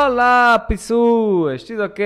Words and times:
Olá, 0.00 0.56
pessoas, 0.60 1.64
tudo 1.64 1.82
ok? 1.82 2.04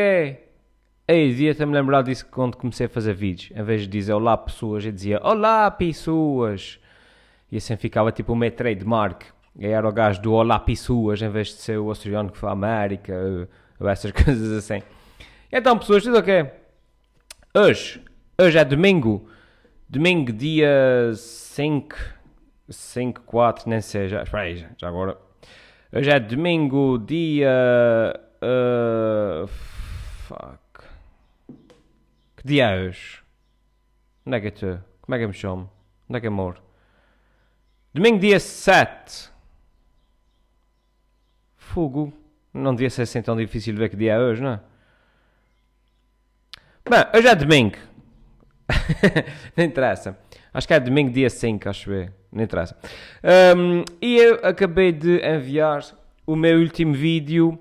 Ei, 1.07 1.29
devia-te-me 1.29 1.75
lembrar 1.75 2.01
disso 2.01 2.25
quando 2.31 2.57
comecei 2.57 2.87
a 2.87 2.89
fazer 2.89 3.13
vídeos. 3.13 3.51
Em 3.55 3.63
vez 3.63 3.83
de 3.83 3.89
dizer 3.89 4.15
olá, 4.15 4.35
pessoas, 4.35 4.87
eu 4.87 4.93
dizia 4.93 5.21
olá, 5.23 5.71
pessoas. 5.71 6.81
E 7.51 7.59
assim 7.59 7.77
ficava 7.77 8.11
tipo 8.11 8.33
o 8.33 8.37
meu 8.37 8.51
trademark. 8.51 9.25
E 9.59 9.67
era 9.67 9.87
o 9.87 9.93
gajo 9.93 10.23
do 10.23 10.33
olá, 10.33 10.59
pessoas, 10.59 11.21
em 11.21 11.29
vez 11.29 11.49
de 11.49 11.55
ser 11.61 11.77
o 11.79 11.91
australiano 11.91 12.33
que 12.33 12.39
foi 12.39 12.49
à 12.49 12.53
América, 12.53 13.13
ou 13.79 13.87
essas 13.87 14.11
coisas 14.25 14.51
assim. 14.53 14.83
Então, 15.53 15.79
pessoas, 15.79 16.03
tudo 16.03 16.17
ok? 16.17 16.51
Hoje, 17.55 18.03
hoje 18.41 18.57
é 18.57 18.65
domingo. 18.65 19.29
Domingo, 19.87 20.33
dia 20.33 21.13
5, 21.15 21.95
5, 22.71 23.21
4, 23.21 23.69
nem 23.69 23.83
sei, 23.83 24.09
já, 24.09 24.23
espera 24.23 24.45
aí, 24.45 24.67
já 24.79 24.89
agora. 24.89 25.32
Hoje 25.95 26.09
é 26.09 26.19
domingo, 26.19 26.97
dia... 26.97 28.19
Uh, 28.43 29.47
fuck. 29.47 30.87
Que 32.35 32.47
dia 32.47 32.71
é 32.71 32.87
hoje? 32.87 33.23
Onde 34.25 34.39
é 34.39 34.41
que? 34.41 34.79
Como 35.03 35.15
é 35.15 35.19
que 35.19 35.25
eu 35.25 35.29
me 35.29 35.35
chamo? 35.35 35.71
Onde 36.09 36.17
é 36.17 36.21
que 36.23 36.27
eu 36.27 36.33
moro? 36.33 36.63
Domingo, 37.93 38.19
dia 38.19 38.41
7. 38.41 39.31
Fogo. 41.59 42.11
Não 42.55 42.75
devia 42.75 42.89
ser 42.89 43.03
assim 43.03 43.21
tão 43.21 43.37
difícil 43.37 43.77
ver 43.77 43.91
que 43.91 43.97
dia 43.97 44.15
é 44.15 44.19
hoje, 44.19 44.43
não 44.43 44.53
é? 44.53 44.61
Bem, 46.89 47.19
hoje 47.19 47.29
é 47.29 47.35
domingo. 47.35 47.77
não 49.55 49.63
interessa. 49.63 50.19
Acho 50.55 50.67
que 50.67 50.73
é 50.73 50.81
domingo, 50.81 51.13
dia 51.13 51.29
5, 51.29 51.69
acho 51.69 51.93
eu. 51.93 52.22
Não 52.33 52.43
interessa. 52.43 52.77
Um, 53.57 53.85
e 54.01 54.17
eu 54.17 54.41
acabei 54.43 54.91
de 54.91 55.21
enviar 55.25 55.85
o 56.27 56.35
meu 56.35 56.59
último 56.59 56.95
vídeo, 56.95 57.59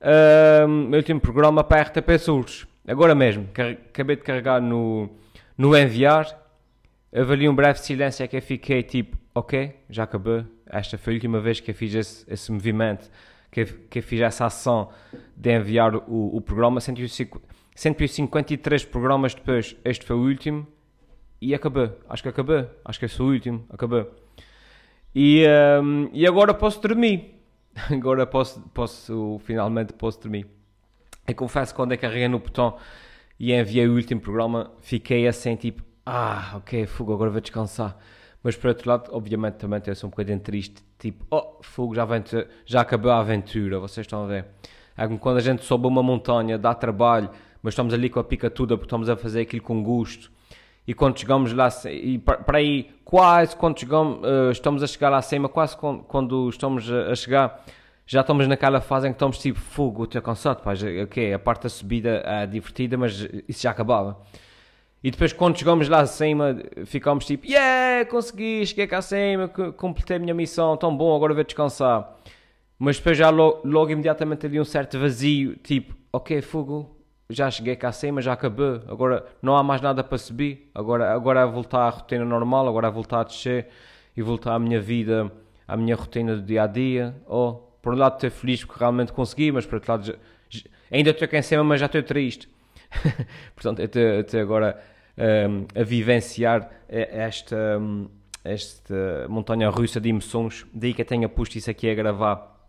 o 0.00 0.66
um, 0.66 0.88
meu 0.88 0.98
último 0.98 1.20
programa 1.20 1.64
para 1.64 1.80
a 1.80 1.82
RTP 1.82 2.18
Surge. 2.18 2.66
Agora 2.86 3.14
mesmo, 3.14 3.48
acabei 3.88 4.16
de 4.16 4.22
carregar 4.22 4.60
no, 4.60 5.10
no 5.56 5.76
enviar, 5.76 6.26
avali 7.14 7.48
um 7.48 7.54
breve 7.54 7.80
silêncio 7.80 8.26
que 8.28 8.36
eu 8.36 8.42
fiquei 8.42 8.82
tipo, 8.82 9.16
ok, 9.34 9.74
já 9.88 10.04
acabou, 10.04 10.44
esta 10.66 10.96
foi 10.96 11.12
a 11.12 11.16
última 11.16 11.40
vez 11.40 11.60
que 11.60 11.70
eu 11.70 11.74
fiz 11.74 11.94
esse, 11.94 12.24
esse 12.28 12.50
movimento, 12.50 13.10
que 13.50 13.60
eu, 13.60 13.66
que 13.88 13.98
eu 13.98 14.02
fiz 14.02 14.20
essa 14.20 14.46
ação 14.46 14.88
de 15.36 15.56
enviar 15.56 15.94
o, 15.94 16.36
o 16.36 16.40
programa, 16.40 16.80
153 16.80 18.84
programas 18.84 19.34
depois, 19.34 19.76
este 19.84 20.04
foi 20.04 20.16
o 20.16 20.20
último, 20.20 20.66
e 21.40 21.54
acabou, 21.54 21.98
acho 22.08 22.22
que 22.22 22.28
acabou, 22.28 22.66
acho 22.84 22.98
que 22.98 23.04
esse 23.04 23.20
é 23.20 23.24
o 23.24 23.26
último, 23.26 23.64
acabou. 23.68 24.10
E, 25.14 25.44
um, 25.82 26.08
e 26.12 26.26
agora 26.26 26.54
posso 26.54 26.80
dormir, 26.80 27.34
agora 27.90 28.26
posso, 28.26 28.60
posso, 28.74 29.40
finalmente 29.44 29.92
posso 29.92 30.20
dormir. 30.20 30.46
Eu 31.26 31.34
confesso 31.34 31.72
que 31.72 31.76
quando 31.76 31.92
eu 31.92 31.98
carreguei 31.98 32.28
no 32.28 32.38
botão 32.38 32.76
e 33.38 33.52
enviei 33.52 33.86
o 33.86 33.94
último 33.94 34.20
programa, 34.20 34.72
fiquei 34.80 35.26
assim 35.26 35.54
tipo, 35.56 35.82
ah, 36.04 36.54
ok, 36.56 36.86
fogo, 36.86 37.12
agora 37.12 37.30
vou 37.30 37.40
descansar. 37.40 37.96
Mas 38.42 38.56
por 38.56 38.68
outro 38.68 38.88
lado, 38.88 39.10
obviamente 39.12 39.54
também 39.54 39.78
estou 39.78 40.08
um 40.08 40.10
bocadinho 40.10 40.40
triste, 40.40 40.82
tipo, 40.98 41.24
oh, 41.30 41.58
fogo, 41.62 41.94
já, 41.94 42.06
já 42.66 42.80
acabou 42.80 43.12
a 43.12 43.20
aventura, 43.20 43.78
vocês 43.78 44.04
estão 44.04 44.24
a 44.24 44.26
ver. 44.26 44.46
É 44.96 45.06
como 45.06 45.18
quando 45.18 45.36
a 45.36 45.40
gente 45.40 45.64
sobe 45.64 45.86
uma 45.86 46.02
montanha, 46.02 46.58
dá 46.58 46.74
trabalho, 46.74 47.30
mas 47.62 47.72
estamos 47.72 47.94
ali 47.94 48.10
com 48.10 48.18
a 48.18 48.24
pica 48.24 48.50
toda 48.50 48.76
porque 48.76 48.86
estamos 48.86 49.08
a 49.08 49.16
fazer 49.16 49.42
aquilo 49.42 49.62
com 49.62 49.82
gosto. 49.82 50.32
E 50.86 50.94
quando 50.94 51.18
chegamos 51.18 51.52
lá, 51.52 51.68
e 51.86 52.18
para 52.18 52.58
aí, 52.58 52.90
quase 53.04 53.54
quando 53.54 53.78
chegamos, 53.78 54.18
uh, 54.18 54.50
estamos 54.50 54.82
a 54.82 54.86
chegar 54.86 55.10
lá 55.10 55.18
acima, 55.18 55.48
quase 55.48 55.76
quando, 55.76 56.02
quando 56.02 56.48
estamos 56.48 56.90
a, 56.90 57.14
chegar, 57.14 57.64
já 58.04 58.20
estamos 58.22 58.48
naquela 58.48 58.80
fase 58.80 59.06
em 59.06 59.10
que 59.10 59.14
estamos 59.14 59.38
tipo, 59.38 59.60
fogo, 59.60 60.04
estou 60.04 60.20
cansado, 60.20 60.60
pá, 60.62 60.72
ok, 61.04 61.32
a 61.32 61.38
parte 61.38 61.62
da 61.62 61.68
subida 61.68 62.22
é 62.26 62.46
divertida, 62.46 62.96
mas 62.96 63.28
isso 63.48 63.62
já 63.62 63.70
acabava. 63.70 64.20
E 65.04 65.10
depois 65.10 65.32
quando 65.32 65.56
chegamos 65.56 65.88
lá 65.88 66.00
acima, 66.00 66.56
ficamos 66.84 67.26
tipo, 67.26 67.46
yeah, 67.46 68.04
consegui, 68.08 68.66
cheguei 68.66 68.86
cá 68.88 68.98
acima, 68.98 69.48
completei 69.48 70.16
a 70.16 70.20
minha 70.20 70.34
missão, 70.34 70.76
tão 70.76 70.96
bom, 70.96 71.14
agora 71.14 71.32
vou 71.32 71.44
descansar. 71.44 72.16
Mas 72.78 72.96
depois 72.98 73.16
já 73.16 73.30
logo, 73.30 73.60
logo 73.64 73.90
imediatamente 73.90 74.46
havia 74.46 74.60
um 74.60 74.64
certo 74.64 74.98
vazio, 74.98 75.56
tipo, 75.56 75.94
ok, 76.12 76.40
fogo, 76.42 77.01
já 77.32 77.50
cheguei 77.50 77.76
cá 77.76 77.88
acima, 77.88 78.20
já 78.20 78.32
acabou, 78.32 78.80
agora 78.86 79.24
não 79.40 79.56
há 79.56 79.62
mais 79.62 79.80
nada 79.80 80.04
para 80.04 80.18
subir, 80.18 80.70
agora, 80.74 81.12
agora 81.12 81.40
é 81.40 81.46
voltar 81.46 81.86
à 81.86 81.90
rotina 81.90 82.24
normal, 82.24 82.68
agora 82.68 82.88
é 82.88 82.90
voltar 82.90 83.20
a 83.20 83.24
descer 83.24 83.68
e 84.16 84.22
voltar 84.22 84.54
à 84.54 84.58
minha 84.58 84.80
vida, 84.80 85.30
à 85.66 85.76
minha 85.76 85.96
rotina 85.96 86.36
do 86.36 86.42
dia 86.42 86.64
a 86.64 86.66
dia, 86.66 87.14
ou 87.26 87.76
por 87.80 87.94
um 87.94 87.96
lado 87.96 88.14
estou 88.14 88.30
feliz 88.30 88.64
porque 88.64 88.78
realmente 88.78 89.12
consegui, 89.12 89.50
mas 89.50 89.66
por 89.66 89.76
outro 89.76 89.92
lado 89.92 90.04
já, 90.04 90.14
ainda 90.90 91.10
estou 91.10 91.24
aqui 91.24 91.36
em 91.36 91.42
cima, 91.42 91.64
mas 91.64 91.80
já 91.80 91.86
estou 91.86 92.02
triste. 92.02 92.48
Portanto, 93.54 93.80
estou, 93.80 94.02
estou 94.02 94.40
agora 94.40 94.80
um, 95.16 95.66
a 95.80 95.82
vivenciar 95.82 96.70
esta, 96.88 97.78
um, 97.78 98.08
esta 98.44 99.26
montanha 99.28 99.68
russa 99.70 100.00
de 100.00 100.08
emoções, 100.08 100.66
daí 100.72 100.92
que 100.92 101.02
eu 101.02 101.06
tenha 101.06 101.28
posto 101.28 101.56
isso 101.56 101.70
aqui 101.70 101.90
a 101.90 101.94
gravar 101.94 102.68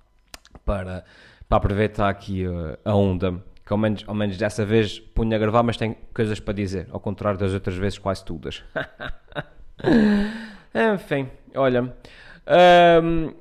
para, 0.66 1.03
para 1.47 1.57
aproveitar 1.57 2.09
aqui 2.09 2.47
uh, 2.47 2.78
a 2.84 2.95
onda. 2.95 3.44
Ao 3.74 3.78
menos, 3.78 4.04
ao 4.06 4.14
menos 4.14 4.38
dessa 4.38 4.64
vez 4.64 5.00
punha 5.00 5.36
a 5.36 5.40
gravar, 5.40 5.64
mas 5.64 5.78
tem 5.78 5.98
coisas 6.14 6.40
para 6.40 6.54
dizer, 6.54 6.88
ao 6.92 7.00
contrário 7.00 7.40
das 7.40 7.54
outras 7.54 7.76
vezes, 7.76 7.98
quase 7.98 8.24
todas. 8.24 8.64
Enfim, 10.94 11.28
olha. 11.56 11.92
Um, 13.04 13.34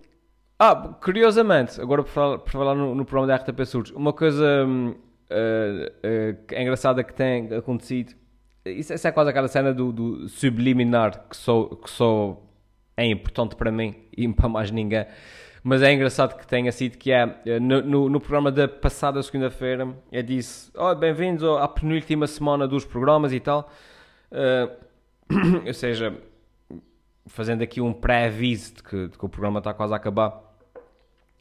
ah, 0.59 0.75
curiosamente, 1.03 1.78
agora 1.82 2.03
por 2.03 2.09
falar, 2.09 2.38
por 2.38 2.50
falar 2.50 2.75
no, 2.75 2.94
no, 2.94 3.04
programa 3.04 3.26
da 3.26 3.37
RTP 3.37 3.66
Surdos, 3.66 3.93
uma 3.93 4.15
coisa 4.15 4.65
uh, 4.65 4.91
uh, 4.91 6.59
engraçada 6.59 7.04
que 7.04 7.12
tem 7.12 7.54
acontecido, 7.54 8.14
isso, 8.64 8.94
isso, 8.94 9.06
é 9.06 9.12
quase 9.12 9.28
aquela 9.28 9.49
cena 9.49 9.75
do, 9.75 9.93
do 9.93 10.28
subliminar 10.31 11.28
que 11.28 11.37
só, 11.37 11.66
que 11.66 11.91
só 11.91 12.43
é 12.97 13.04
importante 13.04 13.54
para 13.54 13.70
mim 13.70 13.97
e 14.16 14.26
para 14.32 14.49
mais 14.49 14.70
ninguém. 14.70 15.04
Mas 15.62 15.80
é 15.80 15.92
engraçado 15.92 16.36
que 16.36 16.46
tenha 16.46 16.72
sido 16.72 16.98
que 16.98 17.12
é 17.12 17.36
eh, 17.46 17.60
no, 17.60 17.80
no, 17.82 18.08
no 18.08 18.20
programa 18.20 18.50
da 18.50 18.66
passada 18.66 19.22
segunda-feira, 19.22 19.88
eu 20.10 20.22
disse: 20.22 20.72
oh, 20.74 20.92
bem-vindos 20.94 21.44
à 21.44 21.68
penúltima 21.68 22.26
semana 22.26 22.66
dos 22.66 22.84
programas 22.84 23.32
e 23.32 23.38
tal. 23.38 23.70
Uh, 24.32 25.62
ou 25.64 25.72
seja, 25.72 26.16
fazendo 27.26 27.62
aqui 27.62 27.80
um 27.80 27.92
pré-aviso 27.92 28.74
de 28.74 28.82
que, 28.82 29.08
de 29.08 29.16
que 29.16 29.24
o 29.24 29.28
programa 29.28 29.58
está 29.58 29.72
quase 29.72 29.92
a 29.92 29.96
acabar. 29.96 30.40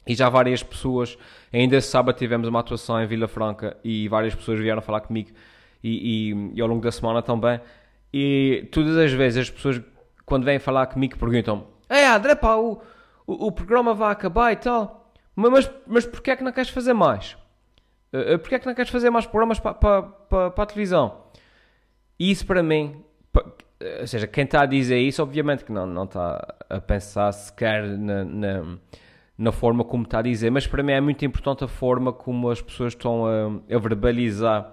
E 0.06 0.14
já 0.14 0.28
várias 0.28 0.62
pessoas, 0.62 1.18
ainda 1.52 1.76
esse 1.76 1.88
sábado 1.88 2.16
tivemos 2.16 2.46
uma 2.48 2.60
atuação 2.60 3.02
em 3.02 3.06
Vila 3.06 3.28
Franca 3.28 3.76
e 3.84 4.08
várias 4.08 4.34
pessoas 4.34 4.58
vieram 4.58 4.82
falar 4.82 5.00
comigo 5.00 5.30
e, 5.82 6.32
e, 6.32 6.56
e, 6.56 6.60
ao 6.60 6.68
longo 6.68 6.82
da 6.82 6.90
semana 6.92 7.22
também. 7.22 7.60
E 8.12 8.68
todas 8.70 8.96
as 8.96 9.12
vezes 9.12 9.48
as 9.48 9.50
pessoas, 9.50 9.80
quando 10.24 10.44
vêm 10.44 10.60
falar 10.60 10.86
comigo, 10.86 11.18
perguntam: 11.18 11.66
Ei 11.90 12.04
André, 12.04 12.34
pá, 12.34 12.56
o, 12.56 12.80
o, 13.32 13.46
o, 13.46 13.52
programa 13.52 13.94
vai 13.94 14.12
acabar 14.12 14.52
e 14.52 14.56
tal, 14.56 15.12
mas, 15.34 15.70
mas 15.86 16.06
porquê 16.06 16.32
é 16.32 16.36
que 16.36 16.44
não 16.44 16.52
queres 16.52 16.70
fazer 16.70 16.92
mais? 16.92 17.36
Uh, 18.12 18.38
porquê 18.38 18.56
é 18.56 18.58
que 18.58 18.66
não 18.66 18.74
queres 18.74 18.90
fazer 18.90 19.10
mais 19.10 19.26
programas 19.26 19.58
para, 19.58 19.74
para, 19.74 20.02
para, 20.02 20.50
para 20.50 20.64
a 20.64 20.66
televisão? 20.66 21.22
E 22.18 22.30
isso 22.30 22.46
para 22.46 22.62
mim, 22.62 23.02
ou 24.00 24.06
seja, 24.06 24.26
quem 24.26 24.44
está 24.44 24.62
a 24.62 24.66
dizer 24.66 24.98
isso, 24.98 25.22
obviamente 25.22 25.64
que 25.64 25.72
não, 25.72 25.86
não 25.86 26.04
está 26.04 26.54
a 26.68 26.80
pensar 26.80 27.32
sequer 27.32 27.82
na, 27.98 28.24
na 28.24 28.78
na 29.36 29.50
forma 29.50 29.82
como 29.82 30.04
está 30.04 30.20
a 30.20 30.22
dizer, 30.22 30.50
mas 30.50 30.68
para 30.68 30.82
mim 30.82 30.92
é 30.92 31.00
muito 31.00 31.24
importante 31.24 31.64
a 31.64 31.68
forma 31.68 32.12
como 32.12 32.48
as 32.48 32.60
pessoas 32.60 32.92
estão 32.92 33.26
a, 33.26 33.74
a 33.74 33.78
verbalizar 33.78 34.72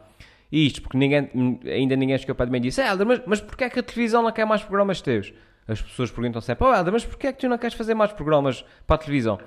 isto, 0.52 0.82
porque 0.82 0.98
ninguém, 0.98 1.30
ainda 1.66 1.96
ninguém 1.96 2.18
chegou 2.18 2.36
para 2.36 2.48
mim 2.48 2.58
e 2.58 2.62
disse, 2.62 2.82
Helder, 2.82 3.06
mas, 3.06 3.22
mas 3.26 3.42
porquê 3.42 3.66
é 3.66 3.70
que 3.70 3.80
a 3.80 3.84
televisão 3.84 4.22
não 4.22 4.32
quer 4.32 4.46
mais 4.46 4.62
programas 4.62 5.02
teus? 5.02 5.34
As 5.70 5.82
pessoas 5.82 6.12
perguntam 6.12 6.42
sempre, 6.42 6.66
oh 6.66 6.74
Helder, 6.74 6.94
mas 6.94 7.06
porquê 7.06 7.28
é 7.28 7.34
que 7.34 7.40
tu 7.40 7.48
não 7.48 7.58
queres 7.58 7.76
fazer 7.76 7.94
mais 7.94 8.12
programas 8.12 8.66
para 8.88 8.96
a 8.96 9.00
televisão? 9.00 9.40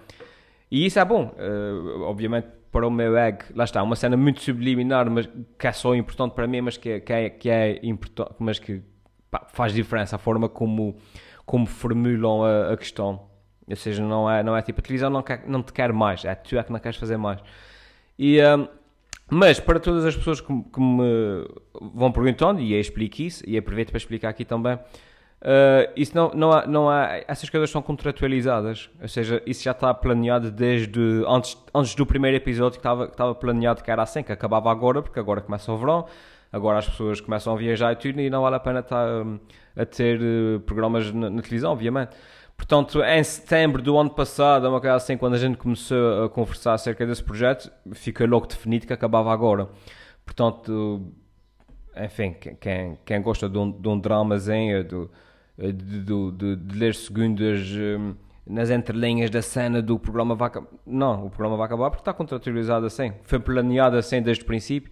E 0.70 0.86
isso 0.86 0.98
é 0.98 1.04
bom, 1.04 1.34
uh, 1.36 2.02
obviamente 2.02 2.46
para 2.70 2.86
o 2.86 2.90
meu 2.90 3.14
ego, 3.14 3.44
lá 3.54 3.64
está, 3.64 3.82
uma 3.82 3.94
cena 3.94 4.16
muito 4.16 4.40
subliminar, 4.40 5.10
mas 5.10 5.28
que 5.58 5.66
é 5.66 5.72
só 5.72 5.94
importante 5.94 6.32
para 6.32 6.46
mim, 6.46 6.62
mas 6.62 6.78
que 6.78 6.88
é, 6.88 7.00
que 7.00 7.12
é, 7.12 7.28
que 7.28 7.50
é 7.50 7.80
importante, 7.82 8.34
mas 8.38 8.58
que 8.58 8.80
pá, 9.30 9.46
faz 9.52 9.74
diferença 9.74 10.16
a 10.16 10.18
forma 10.18 10.48
como, 10.48 10.96
como 11.44 11.66
formulam 11.66 12.42
a, 12.42 12.72
a 12.72 12.76
questão. 12.78 13.28
Ou 13.68 13.76
seja, 13.76 14.02
não 14.02 14.30
é, 14.30 14.42
não 14.42 14.56
é 14.56 14.62
tipo 14.62 14.80
a 14.80 14.82
televisão 14.82 15.10
não, 15.10 15.22
quer, 15.22 15.44
não 15.46 15.62
te 15.62 15.72
quer 15.72 15.92
mais, 15.92 16.24
é 16.24 16.34
tu 16.34 16.56
é 16.56 16.62
que 16.62 16.72
não 16.72 16.78
queres 16.78 16.96
fazer 16.96 17.18
mais. 17.18 17.40
E, 18.18 18.40
um, 18.42 18.66
mas 19.30 19.60
para 19.60 19.78
todas 19.78 20.06
as 20.06 20.16
pessoas 20.16 20.40
que, 20.40 20.46
que, 20.46 20.80
me 20.80 21.46
vão 21.94 22.10
perguntando, 22.10 22.60
e 22.60 22.72
eu 22.72 22.80
explico 22.80 23.20
isso, 23.20 23.42
e 23.46 23.58
aproveito 23.58 23.90
para 23.90 23.98
explicar 23.98 24.30
aqui 24.30 24.44
também, 24.44 24.78
uh, 25.42 25.92
isso 25.94 26.16
não, 26.16 26.30
não, 26.30 26.52
há, 26.52 26.66
não 26.66 26.88
há, 26.88 27.20
essas 27.28 27.50
coisas 27.50 27.70
são 27.70 27.82
contratualizadas, 27.82 28.88
ou 29.00 29.08
seja, 29.08 29.42
isso 29.44 29.62
já 29.62 29.72
está 29.72 29.92
planeado 29.92 30.50
desde 30.50 31.24
antes, 31.26 31.56
antes 31.74 31.94
do 31.94 32.06
primeiro 32.06 32.36
episódio 32.36 32.72
que 32.72 32.78
estava, 32.78 33.06
que 33.06 33.12
estava 33.12 33.34
planeado 33.34 33.82
que 33.82 33.90
era 33.90 34.02
assim, 34.02 34.22
que 34.22 34.32
acabava 34.32 34.70
agora, 34.70 35.02
porque 35.02 35.18
agora 35.18 35.40
começa 35.40 35.70
o 35.72 35.76
verão, 35.76 36.06
agora 36.52 36.78
as 36.78 36.88
pessoas 36.88 37.20
começam 37.20 37.52
a 37.52 37.56
viajar 37.56 37.92
e 37.92 37.96
tudo, 37.96 38.20
e 38.20 38.30
não 38.30 38.42
vale 38.42 38.56
a 38.56 38.60
pena 38.60 38.80
estar 38.80 39.06
um, 39.08 39.38
a 39.76 39.84
ter 39.84 40.20
uh, 40.20 40.60
programas 40.60 41.12
na, 41.12 41.28
na 41.28 41.42
televisão, 41.42 41.72
obviamente. 41.72 42.16
Portanto, 42.56 43.02
em 43.02 43.24
setembro 43.24 43.82
do 43.82 43.98
ano 43.98 44.10
passado, 44.10 44.68
uma 44.68 44.80
coisa 44.80 44.94
assim, 44.94 45.16
quando 45.16 45.34
a 45.34 45.38
gente 45.38 45.56
começou 45.56 46.24
a 46.24 46.28
conversar 46.28 46.74
acerca 46.74 47.04
desse 47.04 47.22
projeto, 47.22 47.72
ficou 47.92 48.26
logo 48.26 48.46
definido 48.46 48.86
que 48.86 48.92
acabava 48.92 49.32
agora. 49.32 49.68
Portanto, 50.24 51.12
enfim, 51.96 52.34
quem, 52.60 52.98
quem 53.04 53.20
gosta 53.20 53.48
de 53.48 53.58
um, 53.58 53.70
de 53.70 53.88
um 53.88 53.98
dramazinho, 53.98 54.84
de, 54.84 55.08
de, 55.58 56.32
de, 56.32 56.56
de 56.56 56.78
ler 56.78 56.94
segundas 56.94 57.68
hum, 57.70 58.14
nas 58.46 58.70
entrelinhas 58.70 59.30
da 59.30 59.42
cena 59.42 59.80
do 59.80 59.98
programa 59.98 60.34
vai. 60.34 60.50
Não, 60.86 61.26
o 61.26 61.30
programa 61.30 61.56
vai 61.56 61.66
acabar 61.66 61.90
porque 61.90 62.02
está 62.02 62.12
contratualizado 62.12 62.86
assim. 62.86 63.12
Foi 63.22 63.38
planeado 63.38 63.96
assim 63.96 64.20
desde 64.20 64.42
o 64.42 64.46
princípio. 64.46 64.90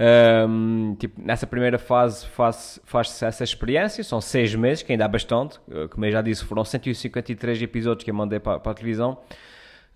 Um, 0.00 0.94
tipo, 0.94 1.20
nessa 1.20 1.44
primeira 1.44 1.76
fase 1.76 2.24
faz-se 2.28 2.80
faz 2.84 3.20
essa 3.20 3.42
experiência, 3.42 4.04
são 4.04 4.20
seis 4.20 4.54
meses, 4.54 4.82
que 4.82 4.92
ainda 4.92 5.04
há 5.04 5.08
bastante. 5.08 5.58
Eh, 5.68 5.88
como 5.88 6.06
eu 6.06 6.12
já 6.12 6.22
disse, 6.22 6.44
foram 6.44 6.64
153 6.64 7.60
episódios 7.62 8.04
que 8.04 8.10
eu 8.10 8.14
mandei 8.14 8.38
para, 8.38 8.60
para 8.60 8.72
a 8.72 8.74
televisão. 8.74 9.18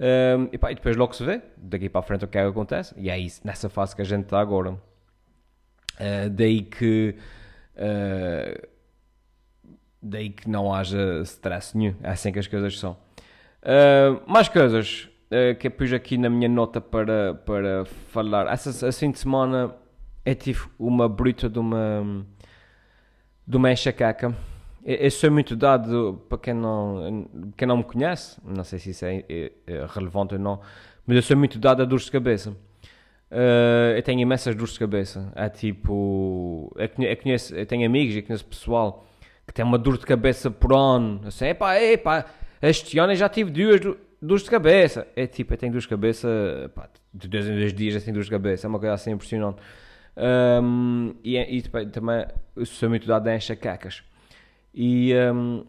Um, 0.01 0.49
e, 0.51 0.59
pá, 0.59 0.73
e, 0.73 0.75
depois 0.75 0.97
logo 0.97 1.15
se 1.15 1.25
vê, 1.25 1.41
daqui 1.57 1.89
para 1.89 2.01
a 2.01 2.03
frente, 2.03 2.25
o 2.25 2.29
que 2.29 2.37
é 2.37 2.43
que 2.43 2.49
acontece. 2.49 2.93
E 2.99 3.09
é 3.09 3.17
isso, 3.17 3.41
nessa 3.45 3.69
fase 3.69 3.95
que 3.95 4.03
a 4.03 4.05
gente 4.05 4.25
está 4.25 4.41
agora. 4.41 4.73
Uh, 4.73 6.29
daí 6.31 6.63
que. 6.63 7.15
Uh, 7.77 8.72
daí 10.03 10.31
que 10.31 10.49
não 10.49 10.75
haja 10.75 11.21
stress 11.23 11.77
nenhum. 11.77 11.95
É 12.03 12.11
assim 12.11 12.33
que 12.33 12.39
as 12.39 12.47
coisas 12.47 12.79
são. 12.79 12.97
Uh, 13.63 14.21
mais 14.27 14.49
coisas 14.49 15.09
que 15.59 15.67
eu 15.67 15.71
pus 15.71 15.91
aqui 15.95 16.19
na 16.19 16.29
minha 16.29 16.49
nota 16.49 16.79
para, 16.79 17.35
para 17.35 17.87
falar. 18.11 18.53
Essa, 18.53 18.87
assim 18.87 19.11
de 19.11 19.19
semana 19.19 19.75
eu 20.25 20.35
tive 20.35 20.61
uma 20.79 21.09
bruta 21.09 21.49
de 21.49 21.59
uma 21.59 22.25
de 23.47 23.57
uma 23.57 23.73
enxaqueca. 23.73 24.35
Eu 24.85 25.11
sou 25.11 25.31
muito 25.31 25.55
dado, 25.55 26.23
para 26.29 26.39
quem 26.39 26.55
não, 26.55 27.29
quem 27.57 27.69
não 27.69 27.77
me 27.77 27.85
conhece, 27.85 28.41
não 28.45 28.65
sei 28.65 28.81
se 28.81 28.91
isso 28.91 29.05
é, 29.05 29.25
é, 29.29 29.53
é 29.67 29.87
relevante 29.89 30.35
ou 30.35 30.41
não, 30.41 30.61
mas 31.07 31.17
eu 31.17 31.23
sou 31.23 31.37
muito 31.37 31.57
dado 31.57 31.83
a 31.83 31.85
dores 31.85 32.07
de 32.07 32.11
cabeça. 32.11 32.51
Uh, 33.31 33.97
eu 33.97 34.03
tenho 34.03 34.21
imensas 34.21 34.55
dores 34.55 34.73
de 34.73 34.79
cabeça. 34.79 35.33
É 35.35 35.49
tipo. 35.49 36.75
Eu 36.77 37.17
conheço, 37.17 37.55
eu 37.55 37.65
tenho 37.65 37.87
amigos, 37.87 38.15
eu 38.17 38.23
conheço 38.23 38.45
pessoal 38.45 39.07
que 39.47 39.53
tem 39.53 39.65
uma 39.65 39.79
dor 39.79 39.99
de 39.99 40.06
cabeça 40.06 40.50
por 40.50 40.73
ano. 40.73 41.21
Assim, 41.27 41.47
epá, 41.47 41.81
epá, 41.81 42.27
este 42.61 42.99
ano 42.99 43.12
eu 43.12 43.17
já 43.17 43.29
tive 43.29 43.50
duas 43.50 43.81
dores 44.21 44.44
de 44.44 44.50
cabeça. 44.50 45.06
É 45.17 45.27
tipo, 45.27 45.53
eu 45.53 45.59
tenho 45.59 45.73
dores 45.73 45.85
de 45.85 45.89
cabeça, 45.89 46.71
pá, 46.75 46.89
de 47.12 47.29
dois 47.29 47.49
em 47.49 47.56
dois 47.56 47.73
dias 47.73 47.94
eu 47.94 48.00
tenho 48.00 48.15
dores 48.15 48.27
de 48.27 48.33
cabeça. 48.33 48.67
É 48.67 48.69
uma 48.69 48.79
coisa 48.79 48.94
assim 48.94 49.11
impressionante. 49.11 49.61
Um, 50.17 51.15
e, 51.25 51.39
e 51.39 51.62
também 51.62 52.27
sou 52.65 52.89
muito 52.89 53.06
dado 53.06 53.27
a 53.29 53.35
enxaquecas. 53.35 54.03
E, 54.75 55.12
um, 55.33 55.65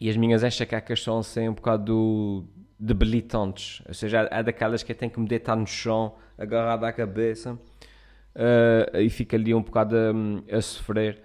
e 0.00 0.10
as 0.10 0.16
minhas 0.16 0.42
enxaquecas 0.42 1.02
são 1.02 1.18
assim 1.18 1.48
um 1.48 1.54
bocado 1.54 2.46
debilitantes. 2.78 3.82
Ou 3.86 3.94
seja, 3.94 4.28
é 4.30 4.42
daquelas 4.42 4.82
que 4.82 4.92
eu 4.92 4.96
tenho 4.96 5.10
que 5.10 5.20
me 5.20 5.26
deitar 5.26 5.56
no 5.56 5.66
chão, 5.66 6.14
agarrado 6.36 6.84
à 6.84 6.92
cabeça, 6.92 7.52
uh, 7.52 8.98
e 8.98 9.08
fico 9.08 9.36
ali 9.36 9.54
um 9.54 9.62
bocado 9.62 9.96
a, 9.96 10.56
a 10.56 10.60
sofrer. 10.60 11.22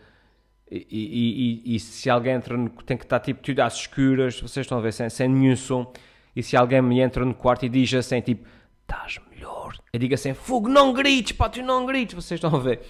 E, 0.70 0.86
e, 0.90 1.72
e, 1.74 1.76
e, 1.76 1.80
se 1.80 2.10
alguém 2.10 2.34
entra 2.34 2.58
no, 2.58 2.70
tem 2.70 2.98
que 2.98 3.04
estar 3.04 3.20
tipo 3.20 3.42
tudo 3.42 3.62
às 3.62 3.76
escuras, 3.76 4.40
vocês 4.42 4.66
estão 4.66 4.78
a 4.78 4.82
ver, 4.82 4.92
sem, 4.92 5.10
sem 5.10 5.28
nenhum 5.28 5.56
som. 5.56 5.92
E 6.36 6.44
se 6.44 6.58
alguém 6.58 6.82
me 6.82 7.00
entra 7.00 7.24
no 7.24 7.34
quarto 7.34 7.66
e 7.66 7.70
diz 7.70 7.94
assim, 7.94 8.20
tipo, 8.22 8.46
estás 8.82 9.20
melhor. 9.32 9.76
Eu 9.92 10.00
digo 10.00 10.14
assim, 10.14 10.34
fogo, 10.34 10.68
não 10.68 10.94
grites, 10.94 11.32
pá, 11.32 11.50
tu 11.50 11.62
não 11.62 11.86
grites, 11.86 12.14
vocês 12.14 12.38
estão 12.38 12.54
a 12.54 12.60
ver. 12.60 12.82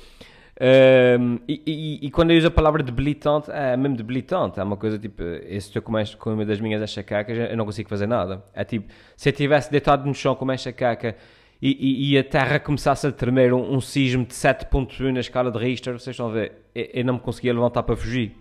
Um, 0.60 1.38
e, 1.48 2.10
quando 2.12 2.32
eu 2.32 2.38
uso 2.38 2.48
a 2.48 2.52
palavra 2.52 2.82
debilitante, 2.82 3.52
é 3.52 3.78
mesmo 3.78 3.96
debilitante. 3.96 4.60
É 4.60 4.64
uma 4.64 4.76
coisa 4.76 4.98
tipo, 4.98 5.22
se 5.22 5.56
estou 5.56 5.82
com, 5.82 5.94
com 6.18 6.34
uma 6.34 6.46
das 6.46 6.60
minhas 6.60 6.82
enxacacas, 6.82 7.38
eu 7.38 7.56
não 7.56 7.66
consigo 7.66 7.88
fazer 7.88 8.08
nada. 8.08 8.44
É 8.54 8.64
tipo, 8.64 8.92
se 9.16 9.30
eu 9.30 9.32
estivesse 9.32 9.70
deitado 9.70 10.06
no 10.06 10.16
chão 10.16 10.36
com 10.36 10.44
uma 10.44 10.56
enxacaca 10.56 11.16
e, 11.62 12.14
e, 12.14 12.18
a 12.18 12.24
terra 12.24 12.60
começasse 12.60 13.08
a 13.08 13.12
tremer 13.12 13.54
um, 13.54 13.76
um 13.76 13.82
sismo 13.82 14.26
de 14.26 14.34
7.1 14.34 15.12
na 15.12 15.20
escala 15.20 15.52
de 15.52 15.58
Richter, 15.58 15.94
vocês 15.94 16.14
estão 16.14 16.30
a 16.30 16.32
ver, 16.32 16.52
eu, 16.76 16.90
eu 16.94 17.06
não 17.06 17.16
me 17.16 17.20
conseguia 17.20 17.54
levantar 17.54 17.84
para 17.84 17.96
fugir. 17.96 18.36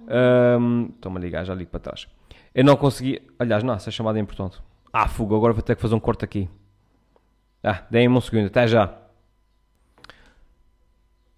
Estou-me 0.00 1.18
a 1.18 1.20
ligar, 1.20 1.44
já 1.44 1.54
ligo 1.54 1.70
para 1.70 1.80
trás. 1.80 2.08
Eu 2.54 2.64
não 2.64 2.76
conseguia. 2.76 3.20
Aliás, 3.38 3.62
não, 3.62 3.74
essa 3.74 3.90
chamada 3.90 4.18
é 4.18 4.22
importante. 4.22 4.60
Ah, 4.92 5.08
fogo, 5.08 5.36
agora 5.36 5.52
vou 5.52 5.62
ter 5.62 5.74
que 5.74 5.82
fazer 5.82 5.94
um 5.94 6.00
corte 6.00 6.24
aqui. 6.24 6.48
Ah, 7.62 7.82
deem-me 7.90 8.16
um 8.16 8.20
segundo, 8.20 8.46
até 8.46 8.66
já. 8.66 8.98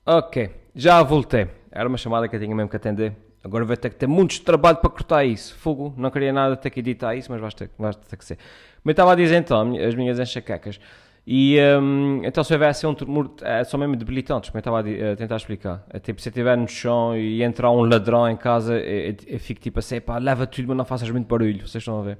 Ok, 0.06 0.50
já 0.75 1.02
voltei. 1.02 1.49
Era 1.70 1.88
uma 1.88 1.99
chamada 1.99 2.29
que 2.29 2.37
eu 2.37 2.41
tinha 2.41 2.55
mesmo 2.55 2.69
que 2.69 2.76
atender. 2.76 3.17
Agora 3.44 3.64
vai 3.67 3.76
ter 3.76 3.91
que 3.91 3.96
ter 3.96 4.06
muito 4.06 4.41
trabalho 4.41 4.79
para 4.79 4.88
cortar 4.88 5.23
isso. 5.25 5.55
Fogo, 5.55 5.93
não 5.99 6.11
queria 6.11 6.32
nada 6.32 6.56
ter 6.56 6.70
que 6.70 6.81
editar 6.81 7.14
isso, 7.14 7.31
mas 7.31 7.41
vai 7.41 7.50
ter, 7.50 7.69
ter 8.08 8.17
que 8.17 8.25
ser. 8.25 8.38
Mas 8.82 8.93
estava 8.94 9.12
a 9.12 9.14
dizer 9.14 9.37
então, 9.37 9.76
as 9.76 9.94
minhas 9.94 10.19
enxaquecas. 10.19 10.81
E 11.26 11.58
um, 11.81 12.23
então 12.25 12.43
se 12.43 12.52
houvesse 12.52 12.87
um 12.87 12.94
tumor, 12.94 13.31
é, 13.43 13.62
são 13.64 13.79
mesmo 13.81 13.96
debilitantes, 13.96 14.50
como 14.50 14.58
eu 14.58 14.61
estava 14.61 14.79
a, 14.79 15.12
a, 15.12 15.17
tentar 15.17 15.37
explicar. 15.37 15.85
É 15.91 15.99
tipo, 15.99 16.20
se 16.20 16.29
eu 16.29 16.31
estiver 16.31 16.56
no 16.56 16.67
chão 16.67 17.17
e 17.17 17.43
entrar 17.43 17.70
um 17.70 17.82
ladrão 17.82 18.29
em 18.29 18.37
casa, 18.37 18.79
eu, 18.79 19.14
eu 19.26 19.38
fico 19.38 19.61
tipo 19.61 19.79
assim, 19.79 20.00
pá, 20.00 20.19
leva 20.19 20.46
tudo, 20.46 20.69
mas 20.69 20.76
não 20.76 20.85
faças 20.85 21.08
muito 21.11 21.26
barulho, 21.26 21.67
vocês 21.67 21.82
estão 21.82 22.00
a 22.00 22.02
ver. 22.02 22.19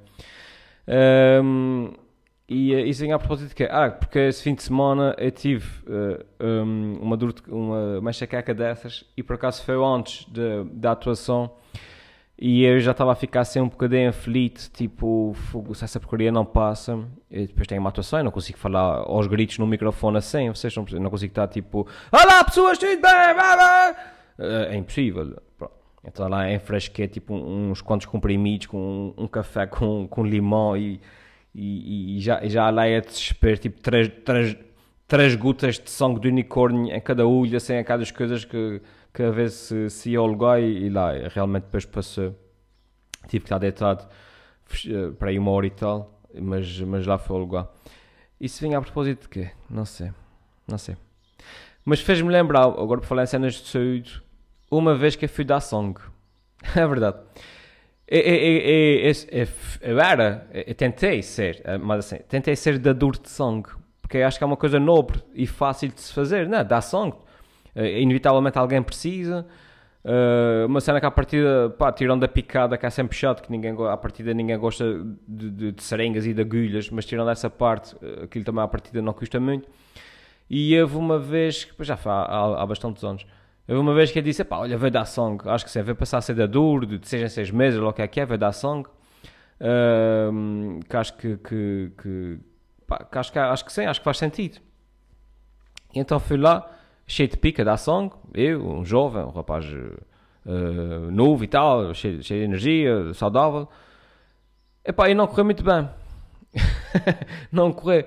Um, 1.43 1.91
e 2.47 2.73
isso 2.87 3.01
vem 3.01 3.11
a 3.11 3.17
propósito 3.17 3.49
de 3.49 3.55
quê? 3.55 3.67
Ah, 3.69 3.89
porque 3.89 4.19
esse 4.19 4.43
fim 4.43 4.53
de 4.53 4.61
semana 4.61 5.15
eu 5.17 5.31
tive 5.31 5.67
uh, 5.87 6.23
um, 6.39 6.99
uma, 7.01 7.17
dor, 7.17 7.33
uma, 7.47 7.99
uma 7.99 8.11
dessas 8.55 9.03
e 9.17 9.23
por 9.23 9.33
acaso 9.33 9.63
foi 9.63 9.75
antes 9.83 10.25
de, 10.31 10.63
da 10.71 10.91
atuação 10.91 11.51
e 12.37 12.63
eu 12.63 12.79
já 12.79 12.91
estava 12.91 13.13
a 13.13 13.15
ficar 13.15 13.41
assim 13.41 13.61
um 13.61 13.69
bocadinho 13.69 14.09
aflito, 14.09 14.69
tipo, 14.73 15.33
se 15.73 15.85
essa 15.85 15.99
porcaria 16.01 16.33
não 16.33 16.43
passa, 16.43 16.99
e 17.31 17.47
depois 17.47 17.65
tenho 17.65 17.79
uma 17.79 17.89
atuação 17.89 18.19
e 18.19 18.23
não 18.23 18.31
consigo 18.31 18.59
falar 18.59 19.05
aos 19.05 19.25
gritos 19.25 19.57
no 19.57 19.65
microfone 19.65 20.17
assim, 20.17 20.49
vocês 20.49 20.75
não, 20.75 20.85
não 20.99 21.09
consigo 21.09 21.31
estar 21.31 21.47
tipo, 21.47 21.87
Olá 22.11 22.43
pessoas, 22.43 22.77
tudo 22.77 23.01
bem? 23.01 23.11
É 24.37 24.75
impossível. 24.75 25.41
Então 26.03 26.27
lá 26.27 26.51
em 26.51 26.59
fresquete, 26.59 27.15
tipo 27.15 27.33
uns 27.33 27.81
quantos 27.81 28.05
comprimidos 28.05 28.67
com 28.67 29.13
um, 29.17 29.23
um 29.23 29.27
café 29.27 29.65
com, 29.65 30.05
com 30.07 30.23
limão 30.23 30.75
e 30.77 30.99
e, 31.57 32.17
e 32.17 32.19
já, 32.19 32.45
já 32.45 32.69
lá 32.69 32.85
é 32.85 32.99
desespero, 32.99 33.57
tipo 33.57 33.81
três, 33.81 34.11
três, 34.25 34.57
três 35.07 35.35
gotas 35.35 35.79
de 35.79 35.89
sangue 35.89 36.19
de 36.19 36.27
unicórnio 36.27 36.93
em 36.93 36.99
cada 36.99 37.25
olho, 37.25 37.55
assim, 37.55 37.77
aquelas 37.77 38.11
coisas 38.11 38.43
que, 38.43 38.81
que 39.13 39.23
a 39.23 39.31
vezes 39.31 39.57
se, 39.57 39.89
se 39.89 40.09
ia 40.11 40.19
ao 40.19 40.27
lugar 40.27 40.61
e, 40.61 40.85
e 40.85 40.89
lá 40.89 41.13
realmente 41.33 41.63
depois 41.63 41.85
passou. 41.85 42.35
Tive 43.27 43.39
que 43.39 43.45
estar 43.45 43.57
deitado 43.57 44.05
eh, 44.85 45.11
para 45.17 45.29
aí 45.29 45.39
uma 45.39 45.51
hora 45.51 45.65
e 45.65 45.71
tal, 45.71 46.19
mas, 46.39 46.79
mas 46.81 47.07
lá 47.07 47.17
foi 47.17 47.35
ao 47.37 47.41
lugar. 47.41 47.67
Isso 48.39 48.59
vinha 48.61 48.77
a 48.77 48.81
propósito 48.81 49.21
de 49.21 49.29
quê? 49.29 49.51
Não 49.69 49.85
sei, 49.85 50.11
não 50.67 50.77
sei. 50.77 50.97
Mas 51.85 52.01
fez-me 52.01 52.29
lembrar, 52.29 52.63
agora 52.63 52.99
por 52.99 53.07
falar 53.07 53.23
em 53.23 53.27
cenas 53.27 53.53
de 53.53 53.67
saúde, 53.67 54.21
uma 54.69 54.93
vez 54.93 55.15
que 55.15 55.23
eu 55.23 55.29
fui 55.29 55.45
dar 55.45 55.61
sangue. 55.61 56.01
é 56.75 56.85
verdade. 56.85 57.17
Eu, 58.07 58.21
eu, 59.81 59.99
era, 59.99 60.47
eu 60.53 60.75
tentei 60.75 61.23
ser, 61.23 61.61
eh, 61.63 61.77
mas 61.77 62.05
assim, 62.05 62.23
tentei 62.29 62.55
ser 62.55 62.77
dador 62.77 63.17
de 63.17 63.29
sangue, 63.29 63.69
porque 63.99 64.19
acho 64.19 64.37
que 64.37 64.43
é 64.43 64.47
uma 64.47 64.57
coisa 64.57 64.79
nobre 64.79 65.23
e 65.33 65.47
fácil 65.47 65.89
de 65.89 65.99
se 65.99 66.13
fazer, 66.13 66.47
não 66.47 66.59
é? 66.59 66.63
Dar 66.63 66.81
sangue. 66.81 67.17
Uh, 67.75 67.83
inevitavelmente 67.83 68.57
alguém 68.57 68.81
precisa. 68.81 69.45
Uh, 70.03 70.67
uma 70.67 70.79
cena 70.79 70.99
que 70.99 71.05
à 71.07 71.11
partida, 71.11 71.71
pá, 71.71 71.91
tirando 71.91 72.27
picada, 72.29 72.77
que 72.77 72.85
é 72.85 72.89
sempre 72.91 73.17
chato, 73.17 73.41
que 73.41 73.51
ninguém, 73.51 73.75
à 73.89 73.97
partida 73.97 74.33
ninguém 74.35 74.57
gosta 74.57 74.85
de, 75.27 75.49
de, 75.49 75.71
de 75.71 75.83
seringas 75.83 76.27
e 76.27 76.33
de 76.33 76.41
agulhas, 76.41 76.89
mas 76.91 77.05
tirando 77.05 77.31
essa 77.31 77.49
parte, 77.49 77.95
aquilo 78.23 78.45
também 78.45 78.63
à 78.63 78.67
partida 78.67 79.01
não 79.01 79.13
custa 79.13 79.39
muito. 79.39 79.67
E 80.47 80.79
houve 80.79 80.95
uma 80.95 81.17
vez, 81.17 81.67
já 81.79 81.97
foi 81.97 82.11
há, 82.11 82.15
há, 82.15 82.61
há 82.61 82.65
bastantes 82.67 83.03
anos, 83.03 83.25
Houve 83.67 83.79
uma 83.81 83.93
vez 83.95 84.11
que 84.11 84.19
eu 84.19 84.23
disse, 84.23 84.43
pá, 84.43 84.57
olha, 84.57 84.77
vai 84.77 84.91
dar 84.91 85.05
sangue. 85.05 85.49
Acho 85.49 85.65
que 85.65 85.71
sim, 85.71 85.81
vai 85.81 85.95
passar 85.95 86.19
a 86.19 86.21
ser 86.21 86.35
da 86.35 86.45
duro, 86.45 86.85
de 86.85 87.07
seis 87.07 87.23
em 87.23 87.29
seis 87.29 87.51
meses, 87.51 87.79
ou 87.79 87.89
o 87.89 87.93
que 87.93 88.01
é 88.01 88.07
que 88.07 88.19
é, 88.19 88.25
vai 88.25 88.37
dar 88.37 88.51
sangue. 88.51 88.89
Que 90.87 90.97
acho 90.97 91.17
que, 91.17 91.37
que, 91.37 91.91
que, 91.97 92.39
pá, 92.85 93.03
que, 93.03 93.17
acho 93.17 93.31
que 93.31 93.39
acho 93.39 93.65
que 93.65 93.73
sim, 93.73 93.85
acho 93.85 93.99
que 93.99 94.03
faz 94.03 94.17
sentido. 94.17 94.59
E 95.93 95.99
então 95.99 96.19
fui 96.19 96.37
lá, 96.37 96.69
cheio 97.07 97.29
de 97.29 97.37
pica, 97.37 97.63
dar 97.63 97.77
sangue. 97.77 98.13
Eu, 98.33 98.67
um 98.67 98.85
jovem, 98.85 99.23
um 99.23 99.29
rapaz 99.29 99.65
uh, 99.65 101.11
novo 101.11 101.43
e 101.43 101.47
tal, 101.47 101.93
cheio, 101.93 102.21
cheio 102.21 102.41
de 102.41 102.45
energia, 102.45 103.13
saudável. 103.13 103.67
Epá, 104.83 105.09
e 105.09 105.15
não 105.15 105.25
correu 105.25 105.45
muito 105.45 105.63
bem. 105.63 105.89
não 107.51 107.71
correu. 107.73 108.05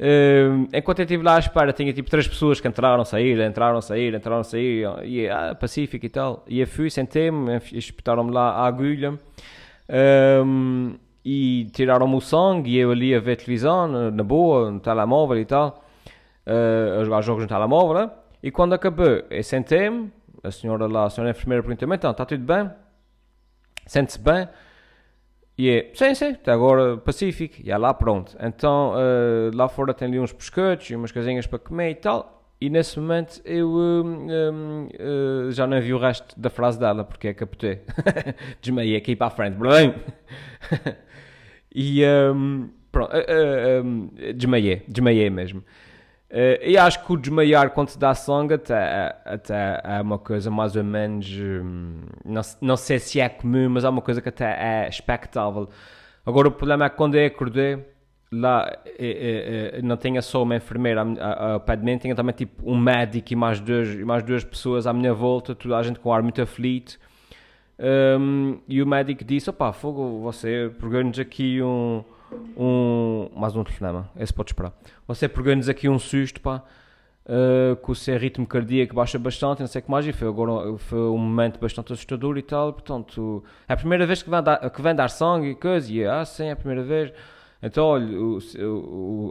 Uh, 0.00 0.68
enquanto 0.72 1.00
eu 1.00 1.04
estive 1.04 1.24
lá 1.24 1.34
à 1.34 1.38
espera, 1.40 1.72
tinha 1.72 1.92
tipo 1.92 2.08
três 2.08 2.28
pessoas 2.28 2.60
que 2.60 2.68
entraram, 2.68 3.04
saíram, 3.04 3.44
entraram, 3.44 3.80
saíram, 3.80 4.18
entraram, 4.18 4.44
saíram, 4.44 5.02
e 5.02 5.28
ah, 5.28 5.56
Pacífico 5.58 6.06
e 6.06 6.08
tal. 6.08 6.44
E 6.46 6.60
eu 6.60 6.66
fui, 6.68 6.88
sentei-me, 6.88 7.56
espetaram-me 7.72 8.30
lá 8.30 8.50
a 8.50 8.66
agulha 8.66 9.18
um, 10.44 10.94
e 11.24 11.66
tiraram-me 11.72 12.14
o 12.14 12.20
sangue. 12.20 12.70
E 12.70 12.78
eu 12.78 12.92
ali 12.92 13.12
a 13.14 13.18
ver 13.18 13.36
televisão, 13.36 13.88
na 13.88 14.22
boa, 14.22 14.70
no 14.70 14.78
telemóvel 14.78 15.38
e 15.38 15.44
tal, 15.44 15.84
uh, 16.46 17.00
a 17.00 17.04
jogar 17.04 17.22
jogos 17.22 17.42
no 17.42 17.48
telemóvel. 17.48 17.94
Né? 17.94 18.10
E 18.40 18.52
quando 18.52 18.74
acabou, 18.74 19.24
eu 19.28 19.42
sentei-me, 19.42 20.12
a 20.44 20.52
senhora 20.52 20.86
lá, 20.86 21.06
a 21.06 21.10
senhora 21.10 21.32
enfermeira 21.32 21.62
perguntou-me: 21.62 21.96
então, 21.96 22.12
está 22.12 22.24
tudo 22.24 22.44
bem? 22.44 22.70
Sente-se 23.84 24.20
bem? 24.20 24.48
E 25.58 25.70
é, 25.70 25.90
sim, 25.92 26.14
sim, 26.14 26.28
até 26.28 26.52
agora 26.52 26.96
Pacífico, 26.98 27.56
e 27.64 27.72
é 27.72 27.76
lá 27.76 27.92
pronto. 27.92 28.36
Então, 28.40 28.92
uh, 28.92 29.56
lá 29.56 29.68
fora 29.68 29.92
tem 29.92 30.06
ali 30.06 30.20
uns 30.20 30.32
pescotos 30.32 30.88
e 30.88 30.94
umas 30.94 31.10
casinhas 31.10 31.48
para 31.48 31.58
comer 31.58 31.90
e 31.90 31.94
tal. 31.96 32.44
E 32.60 32.70
nesse 32.70 32.98
momento 33.00 33.40
eu 33.44 33.68
uh, 33.68 35.50
já 35.50 35.66
não 35.66 35.80
vi 35.80 35.92
o 35.92 35.98
resto 35.98 36.38
da 36.38 36.48
frase 36.48 36.78
dela, 36.78 37.04
porque 37.04 37.26
é 37.26 37.34
capotei. 37.34 37.80
Desmaiei 38.62 38.96
aqui 38.96 39.16
para 39.16 39.26
a 39.26 39.30
frente. 39.30 39.56
e 41.74 42.04
um, 42.04 42.70
pronto, 42.92 43.10
uh, 43.12 44.32
desmaiei, 44.34 44.82
desmaiei 44.86 45.28
mesmo. 45.28 45.64
Uh, 46.30 46.60
e 46.62 46.76
acho 46.76 47.02
que 47.06 47.10
o 47.10 47.16
desmaiar 47.16 47.70
quando 47.70 47.88
se 47.88 47.98
dá 47.98 48.14
sangue 48.14 48.54
até, 48.54 49.16
até 49.24 49.80
é 49.82 50.02
uma 50.02 50.18
coisa 50.18 50.50
mais 50.50 50.76
ou 50.76 50.84
menos. 50.84 51.26
Hum, 51.30 52.02
não, 52.24 52.42
não 52.60 52.76
sei 52.76 52.98
se 52.98 53.18
é 53.18 53.28
comum, 53.28 53.70
mas 53.70 53.84
é 53.84 53.88
uma 53.88 54.02
coisa 54.02 54.20
que 54.20 54.28
até 54.28 54.84
é 54.84 54.88
expectável. 54.88 55.68
Agora 56.26 56.48
o 56.48 56.52
problema 56.52 56.84
é 56.84 56.90
que 56.90 56.96
quando 56.96 57.14
eu 57.14 57.26
acordei, 57.26 57.82
lá 58.30 58.70
é, 58.84 59.72
é, 59.78 59.82
não 59.82 59.96
tinha 59.96 60.20
só 60.20 60.42
uma 60.42 60.56
enfermeira 60.56 61.02
ao 61.02 61.60
pé 61.60 61.76
de 61.76 61.84
mim, 61.84 61.96
tinha 61.96 62.14
também 62.14 62.34
tipo 62.34 62.70
um 62.70 62.76
médico 62.76 63.32
e 63.32 63.36
mais 63.36 63.58
duas, 63.58 63.94
mais 63.96 64.22
duas 64.22 64.44
pessoas 64.44 64.86
à 64.86 64.92
minha 64.92 65.14
volta, 65.14 65.54
toda 65.54 65.78
a 65.78 65.82
gente 65.82 65.98
com 65.98 66.12
ar 66.12 66.22
muito 66.22 66.42
aflito. 66.42 66.98
Um, 67.78 68.58
e 68.68 68.82
o 68.82 68.86
médico 68.86 69.24
disse: 69.24 69.48
opá, 69.48 69.72
fogo, 69.72 70.20
você 70.20 70.70
pegou-nos 70.78 71.18
aqui 71.18 71.62
um 71.62 72.04
um. 72.56 73.28
Mais 73.36 73.54
um 73.56 73.64
telefonema, 73.64 74.10
esse 74.18 74.32
pode 74.32 74.50
esperar. 74.50 74.72
Você 75.06 75.28
pegou-nos 75.28 75.68
aqui 75.68 75.88
um 75.88 75.98
susto, 75.98 76.40
pá, 76.40 76.62
uh, 77.26 77.76
com 77.76 77.92
o 77.92 77.94
seu 77.94 78.18
ritmo 78.18 78.46
cardíaco 78.46 78.94
baixa 78.94 79.18
bastante, 79.18 79.60
não 79.60 79.66
sei 79.66 79.80
o 79.80 79.84
que 79.84 79.90
mais, 79.90 80.06
e 80.06 80.12
foi 80.12 80.28
agora 80.28 80.76
foi 80.78 80.98
um 80.98 81.18
momento 81.18 81.60
bastante 81.60 81.92
assustador 81.92 82.36
e 82.38 82.42
tal. 82.42 82.72
Portanto, 82.72 83.42
é 83.68 83.72
a 83.72 83.76
primeira 83.76 84.06
vez 84.06 84.22
que 84.22 84.30
vem 84.30 84.42
dar, 84.42 84.70
que 84.70 84.82
vem 84.82 84.94
dar 84.94 85.08
sangue 85.08 85.50
e 85.50 85.54
coisa, 85.54 85.92
e 85.92 86.04
ah, 86.04 86.24
sim, 86.24 86.46
é 86.46 86.52
a 86.52 86.56
primeira 86.56 86.82
vez. 86.82 87.12
Então, 87.62 87.86
olha, 87.86 88.06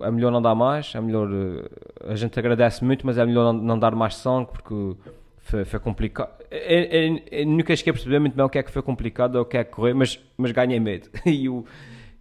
é 0.04 0.12
melhor 0.12 0.32
não 0.32 0.42
dar 0.42 0.54
mais, 0.54 0.94
é 0.94 1.02
melhor. 1.02 1.30
Uh, 1.30 1.70
a 2.08 2.16
gente 2.16 2.38
agradece 2.38 2.84
muito, 2.84 3.06
mas 3.06 3.18
é 3.18 3.26
melhor 3.26 3.54
não, 3.54 3.62
não 3.62 3.80
dar 3.80 3.96
mais 3.96 4.16
sangue 4.16 4.52
porque 4.52 4.96
foi, 5.40 5.64
foi 5.64 5.80
complicado. 5.80 6.32
Eu, 6.52 6.80
eu, 6.84 7.22
eu, 7.32 7.46
nunca 7.46 7.76
cheguei 7.76 7.92
a 7.92 7.94
perceber 7.94 8.20
muito 8.20 8.36
bem 8.36 8.46
o 8.46 8.50
que 8.50 8.58
é 8.58 8.64
que 8.64 8.72
foi 8.72 8.82
complicado 8.82 9.36
ou 9.36 9.42
o 9.44 9.46
que 9.46 9.58
é 9.58 9.64
que 9.64 9.72
correr, 9.72 9.94
mas, 9.94 10.20
mas 10.38 10.52
ganhei 10.52 10.80
medo. 10.80 11.10
e 11.26 11.48
o 11.48 11.64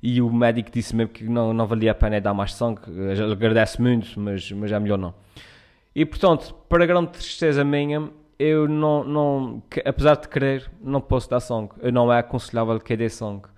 e 0.08 0.22
o 0.22 0.32
médico 0.32 0.70
disse 0.70 0.94
mesmo 0.94 1.12
que 1.12 1.25
não, 1.25 1.52
não 1.52 1.66
valia 1.66 1.90
a 1.90 1.94
pena 1.94 2.20
dar 2.20 2.32
mais 2.32 2.54
sangue, 2.54 2.80
agradece 3.32 3.82
muito, 3.82 4.20
mas, 4.20 4.52
mas 4.52 4.70
é 4.70 4.78
melhor 4.78 4.96
não. 4.96 5.12
E 5.92 6.06
portanto, 6.06 6.54
para 6.68 6.86
grande 6.86 7.10
tristeza 7.10 7.64
minha, 7.64 8.08
eu 8.38 8.68
não, 8.68 9.02
não 9.02 9.62
apesar 9.84 10.14
de 10.14 10.28
querer, 10.28 10.70
não 10.80 11.00
posso 11.00 11.28
dar 11.28 11.40
sangue, 11.40 11.72
não 11.92 12.12
é 12.12 12.20
aconselhável 12.20 12.78
que 12.78 12.92
eu 12.92 12.96
dê 12.96 13.08
sangue. 13.08 13.48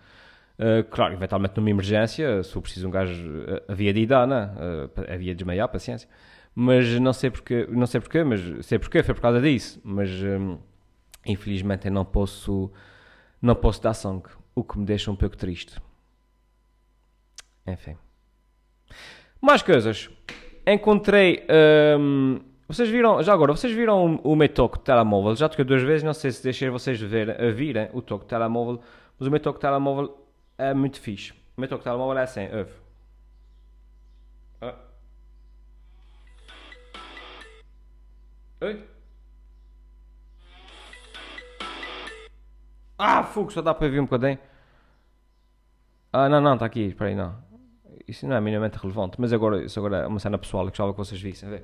Uh, 0.59 0.83
claro, 0.91 1.13
eventualmente 1.13 1.55
numa 1.55 1.69
emergência, 1.69 2.43
se 2.43 2.51
for 2.51 2.63
preciso 2.63 2.89
um 2.89 2.91
gajo, 2.91 3.13
uh, 3.13 3.71
havia 3.71 3.93
de 3.93 4.01
ir 4.01 4.07
dar, 4.07 4.27
né? 4.27 4.51
Uh, 4.57 5.01
havia 5.13 5.35
de 5.35 5.35
desmaiar, 5.35 5.69
paciência. 5.69 6.09
Mas 6.55 6.99
não 6.99 7.13
sei 7.13 7.31
porquê, 7.31 7.69
não 7.71 7.87
sei 7.87 8.01
porquê, 8.01 8.25
mas 8.25 8.41
sei 8.67 8.79
porquê, 8.79 9.03
foi 9.03 9.15
por 9.15 9.21
causa 9.21 9.39
disso. 9.39 9.79
Mas 9.85 10.11
um, 10.23 10.57
infelizmente 11.27 11.87
eu 11.87 11.93
não 11.93 12.07
posso, 12.07 12.73
não 13.41 13.55
posso 13.55 13.83
dar 13.83 13.93
sangue, 13.93 14.31
o 14.55 14.65
que 14.65 14.79
me 14.79 14.87
deixa 14.87 15.11
um 15.11 15.17
pouco 15.17 15.37
triste. 15.37 15.79
Enfim. 17.73 17.97
Mais 19.41 19.63
coisas. 19.63 20.11
Encontrei. 20.67 21.47
Um, 21.99 22.41
vocês 22.67 22.89
viram, 22.89 23.23
já 23.23 23.33
agora, 23.33 23.53
vocês 23.53 23.73
viram 23.73 24.17
o, 24.17 24.37
meu 24.37 24.49
toque 24.49 24.79
de 24.79 24.85
telemóvel? 24.85 25.35
Já 25.35 25.49
toquei 25.49 25.65
duas 25.65 25.83
vezes, 25.83 26.03
não 26.03 26.13
sei 26.13 26.31
se 26.31 26.43
deixei 26.43 26.69
vocês 26.69 27.01
ver, 27.01 27.41
a 27.41 27.51
virem 27.51 27.89
o 27.95 28.03
toque 28.03 28.25
de 28.25 28.29
telemóvel, 28.29 28.83
mas 29.19 29.27
o 29.27 29.31
meu 29.31 29.41
toque 29.41 29.59
de 29.59 29.63
telemóvel 29.63 30.27
é 30.59 30.75
muito 30.75 31.01
fixe. 31.01 31.33
O 31.57 31.61
meu 31.61 31.69
toque 31.69 31.81
de 31.81 31.85
telemóvel 31.85 32.19
é 32.19 32.23
assim, 32.23 32.47
ouve. 32.55 32.73
Ah. 34.61 34.75
Oi? 38.61 38.85
Ah, 42.99 43.23
fogo, 43.23 43.51
só 43.51 43.63
dá 43.63 43.73
para 43.73 43.89
ver 43.89 44.01
um 44.01 44.05
bocadinho. 44.05 44.39
Ah, 46.13 46.29
não, 46.29 46.41
não, 46.41 46.55
está 46.55 46.67
aqui, 46.67 46.81
espera 46.87 47.11
aí, 47.11 47.17
não 47.17 47.48
isso 48.09 48.27
não 48.27 48.35
é 48.37 48.41
minimamente 48.41 48.79
relevante, 48.79 49.21
mas 49.21 49.35
agora, 49.35 49.63
isso 49.63 49.79
agora 49.79 49.99
é 49.99 50.07
uma 50.07 50.19
cena 50.19 50.39
pessoal 50.39 50.65
que 50.65 50.71
gostava 50.71 50.93
que 50.93 50.99
vocês 50.99 51.21
vissem. 51.21 51.51
Vê. 51.51 51.63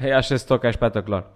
Eu 0.00 0.16
acho 0.16 0.32
esse 0.32 0.46
toque 0.46 0.66
é 0.66 0.70
espetacular. 0.70 1.30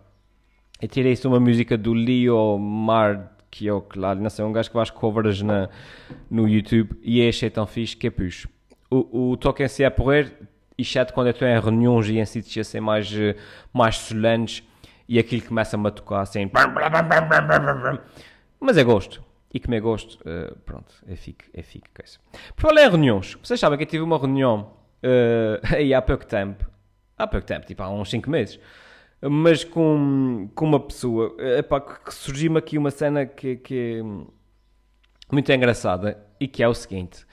Eu 0.81 0.89
tirei 0.89 1.13
isso 1.13 1.29
uma 1.29 1.39
música 1.39 1.77
do 1.77 1.93
Leo 1.93 2.59
Marchioclari, 2.59 4.21
não 4.21 4.31
sei, 4.31 4.45
um 4.45 4.53
gajo 4.53 4.71
que 4.71 4.75
faz 4.75 4.89
covers 4.89 5.43
na, 5.43 5.69
no 6.31 6.49
YouTube 6.49 6.99
e 7.03 7.27
achei 7.29 7.51
tão 7.51 7.67
fixe 7.67 7.97
que 7.97 8.07
é 8.07 8.11
puxo. 8.11 8.49
O, 8.91 9.33
o 9.33 9.37
toque 9.37 9.63
em 9.63 9.69
si 9.69 9.85
é 9.85 9.91
porrer, 9.91 10.33
exceto 10.83 11.13
quando 11.13 11.29
eu 11.29 11.33
estou 11.33 11.49
em 11.49 11.59
reuniões 11.59 12.09
e 12.09 12.19
em 12.19 12.25
sítios 12.25 12.67
assim 12.67 12.81
mais, 12.81 13.13
eh, 13.13 13.37
mais 13.73 13.97
solenes 13.97 14.63
e 15.09 15.19
aquilo 15.19 15.43
começa-me 15.43 15.89
a 15.89 15.91
tocar 15.91 16.21
assim. 16.21 16.51
Mas 18.61 18.77
é 18.77 18.85
gosto. 18.85 19.23
E 19.53 19.61
como 19.61 19.75
é 19.75 19.81
gosto, 19.81 20.19
uh, 20.23 20.57
pronto, 20.61 20.95
é 21.07 21.15
fico, 21.15 21.45
é 21.53 21.63
fico. 21.63 21.87
Por 22.57 22.63
falar 22.63 22.87
em 22.87 22.89
reuniões, 22.89 23.37
vocês 23.43 23.61
sabem 23.61 23.77
que 23.77 23.85
eu 23.85 23.89
tive 23.89 24.03
uma 24.03 24.17
reunião 24.17 24.73
uh, 25.03 25.61
aí 25.77 25.93
há 25.93 26.01
pouco 26.01 26.25
tempo, 26.25 26.65
há 27.19 27.27
pouco 27.27 27.47
tempo, 27.47 27.67
tipo 27.67 27.83
há 27.83 27.91
uns 27.91 28.09
5 28.09 28.31
meses, 28.31 28.59
mas 29.21 29.63
com, 29.63 30.49
com 30.55 30.65
uma 30.65 30.81
pessoa, 30.81 31.37
epá, 31.59 31.81
que 31.81 32.15
surgiu-me 32.15 32.59
aqui 32.59 32.79
uma 32.79 32.91
cena 32.91 33.27
que, 33.27 33.57
que 33.57 34.01
é 34.01 35.35
muito 35.35 35.53
engraçada 35.53 36.19
e 36.41 36.49
que 36.49 36.63
é 36.63 36.69
o 36.69 36.75
seguinte: 36.75 37.27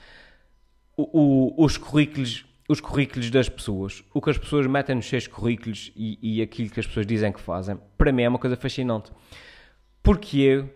o, 0.97 1.53
o, 1.61 1.65
os 1.65 1.77
currículos 1.77 2.45
os 2.69 2.79
currículos 2.79 3.31
das 3.31 3.49
pessoas, 3.49 4.03
o 4.13 4.21
que 4.21 4.29
as 4.29 4.37
pessoas 4.37 4.67
metem 4.67 4.95
nos 4.95 5.09
seus 5.09 5.25
currículos 5.25 5.91
e, 5.95 6.19
e, 6.21 6.39
aquilo 6.39 6.69
que 6.69 6.79
as 6.79 6.85
pessoas 6.85 7.07
dizem 7.07 7.31
que 7.31 7.41
fazem, 7.41 7.75
para 7.97 8.11
mim 8.11 8.21
é 8.21 8.29
uma 8.29 8.37
coisa 8.37 8.55
fascinante. 8.55 9.11
Porque 10.03 10.37
eu, 10.37 10.69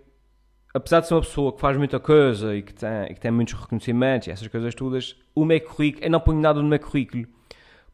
apesar 0.74 1.02
de 1.02 1.08
ser 1.08 1.14
uma 1.14 1.22
pessoa 1.22 1.54
que 1.54 1.62
faz 1.62 1.78
muita 1.78 2.00
coisa 2.00 2.56
e 2.56 2.64
que 2.64 2.74
tem, 2.74 3.04
e 3.12 3.14
que 3.14 3.20
tem 3.22 3.30
muitos 3.30 3.54
reconhecimentos 3.54 4.28
e 4.28 4.32
essas 4.32 4.48
coisas 4.48 4.74
todas, 4.74 5.16
o 5.36 5.46
meu 5.46 5.62
currículo, 5.62 6.04
eu 6.04 6.10
não 6.10 6.20
ponho 6.20 6.42
nada 6.42 6.60
no 6.60 6.68
meu 6.68 6.80
currículo 6.80 7.28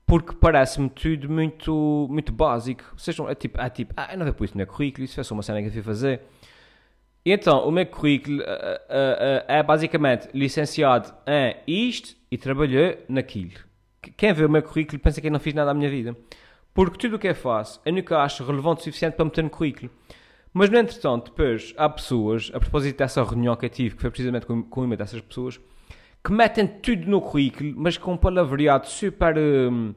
porque 0.05 0.33
parece-me 0.33 0.89
tudo 0.89 1.29
muito, 1.29 2.07
muito 2.09 2.31
básico. 2.31 2.83
Seja, 2.97 3.21
é 3.29 3.35
tipo, 3.35 3.59
é 3.61 3.69
tipo, 3.69 3.93
ah, 3.97 4.07
eu 4.13 4.17
não 4.17 4.25
vou 4.25 4.33
pôr 4.33 4.45
isso 4.45 4.53
no 4.53 4.59
meu 4.59 4.67
currículo, 4.67 5.03
isso 5.03 5.19
é 5.19 5.23
só 5.23 5.33
uma 5.33 5.43
cena 5.43 5.61
que 5.61 5.67
eu 5.67 5.71
fui 5.73 5.83
fazer. 5.83 6.21
E 7.25 7.33
então, 7.33 7.67
o 7.67 7.69
meu 7.69 7.85
currículo 7.85 8.39
uh, 8.39 8.43
uh, 8.43 8.45
uh, 8.45 9.43
é 9.45 9.61
basicamente 9.61 10.29
licenciado 10.33 11.13
em 11.27 11.57
isto 11.67 12.15
e 12.31 12.37
trabalhou 12.37 12.97
naquilo 13.09 13.68
quem 14.01 14.33
vê 14.33 14.45
o 14.45 14.49
meu 14.49 14.63
currículo 14.63 14.99
pensa 14.99 15.21
que 15.21 15.27
eu 15.27 15.31
não 15.31 15.39
fiz 15.39 15.53
nada 15.53 15.71
à 15.71 15.73
minha 15.73 15.89
vida. 15.89 16.15
Porque 16.73 16.97
tudo 16.97 17.15
o 17.15 17.19
que 17.19 17.27
eu 17.27 17.35
faço, 17.35 17.81
eu 17.85 17.93
nunca 17.93 18.19
acho 18.19 18.43
relevante 18.43 18.81
o 18.81 18.83
suficiente 18.85 19.15
para 19.15 19.25
meter 19.25 19.43
no 19.43 19.49
currículo. 19.49 19.91
Mas, 20.53 20.69
no 20.69 20.77
entretanto, 20.77 21.31
depois 21.31 21.73
há 21.77 21.87
pessoas, 21.89 22.51
a 22.53 22.59
propósito 22.59 22.97
dessa 22.97 23.23
reunião 23.23 23.55
que 23.55 23.65
eu 23.65 23.69
tive, 23.69 23.95
que 23.95 24.01
foi 24.01 24.09
precisamente 24.09 24.45
com, 24.45 24.65
uma 24.81 24.97
dessas 24.97 25.21
pessoas, 25.21 25.59
que 26.23 26.31
metem 26.31 26.67
tudo 26.67 27.07
no 27.07 27.21
currículo, 27.21 27.73
mas 27.75 27.97
com 27.97 28.13
um 28.13 28.17
palavreado 28.17 28.87
super 28.87 29.37
um, 29.37 29.93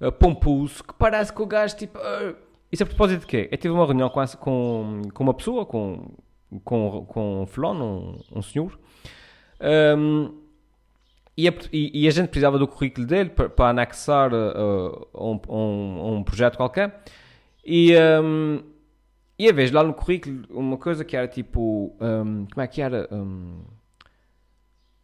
uh, 0.00 0.12
pomposo, 0.12 0.84
que 0.84 0.94
parece 0.94 1.32
que 1.32 1.40
o 1.40 1.46
gajo, 1.46 1.76
tipo... 1.76 1.98
Uh, 1.98 2.36
isso 2.70 2.82
a 2.82 2.86
propósito 2.86 3.20
de 3.20 3.26
quê? 3.26 3.48
Eu 3.50 3.56
tive 3.56 3.72
uma 3.72 3.86
reunião 3.86 4.10
com, 4.10 4.20
essa, 4.20 4.36
com, 4.36 5.02
com 5.12 5.22
uma 5.22 5.34
pessoa, 5.34 5.64
com, 5.64 6.10
com, 6.64 7.06
com 7.06 7.42
um 7.42 7.46
fulano, 7.46 7.84
um, 8.32 8.38
um 8.38 8.42
senhor, 8.42 8.78
um, 9.96 10.43
e 11.36 11.48
a, 11.48 11.52
e, 11.72 12.06
a, 12.06 12.10
gente 12.10 12.28
precisava 12.28 12.58
do 12.58 12.68
currículo 12.68 13.06
dele 13.06 13.30
para, 13.30 13.48
para 13.48 13.70
anexar 13.70 14.32
uh, 14.32 15.08
um, 15.14 15.40
um, 15.48 16.14
um, 16.14 16.22
projeto 16.22 16.56
qualquer. 16.56 17.02
E, 17.64 17.92
um, 18.22 18.62
e 19.38 19.48
a 19.48 19.52
vez 19.52 19.72
lá 19.72 19.82
no 19.82 19.92
currículo, 19.92 20.44
uma 20.50 20.76
coisa 20.76 21.04
que 21.04 21.16
era 21.16 21.26
tipo. 21.26 21.96
Um, 22.00 22.46
como 22.46 22.62
é 22.62 22.66
que 22.68 22.80
era? 22.80 23.08
Um, 23.10 23.62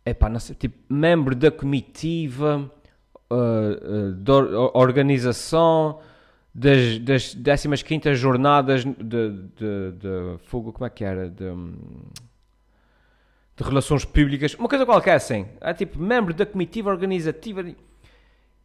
epá, 0.06 0.28
não 0.28 0.38
sei, 0.38 0.54
tipo, 0.54 0.78
membro 0.88 1.34
da 1.34 1.50
comitiva, 1.50 2.70
uh, 3.28 3.34
uh, 3.34 4.12
da 4.12 4.34
organização 4.78 5.98
das, 6.54 7.34
das 7.34 7.82
15 7.82 8.14
jornadas 8.14 8.84
de, 8.84 8.94
de, 9.56 9.92
de, 9.98 10.38
fogo. 10.44 10.72
Como 10.72 10.86
é 10.86 10.90
que 10.90 11.04
era? 11.04 11.28
De, 11.28 11.44
de 13.60 13.68
relações 13.68 14.04
públicas, 14.04 14.54
uma 14.54 14.68
coisa 14.68 14.86
qualquer 14.86 15.14
assim. 15.14 15.46
É 15.60 15.74
tipo, 15.74 16.00
membro 16.00 16.32
da 16.32 16.46
comitiva 16.46 16.90
organizativa. 16.90 17.64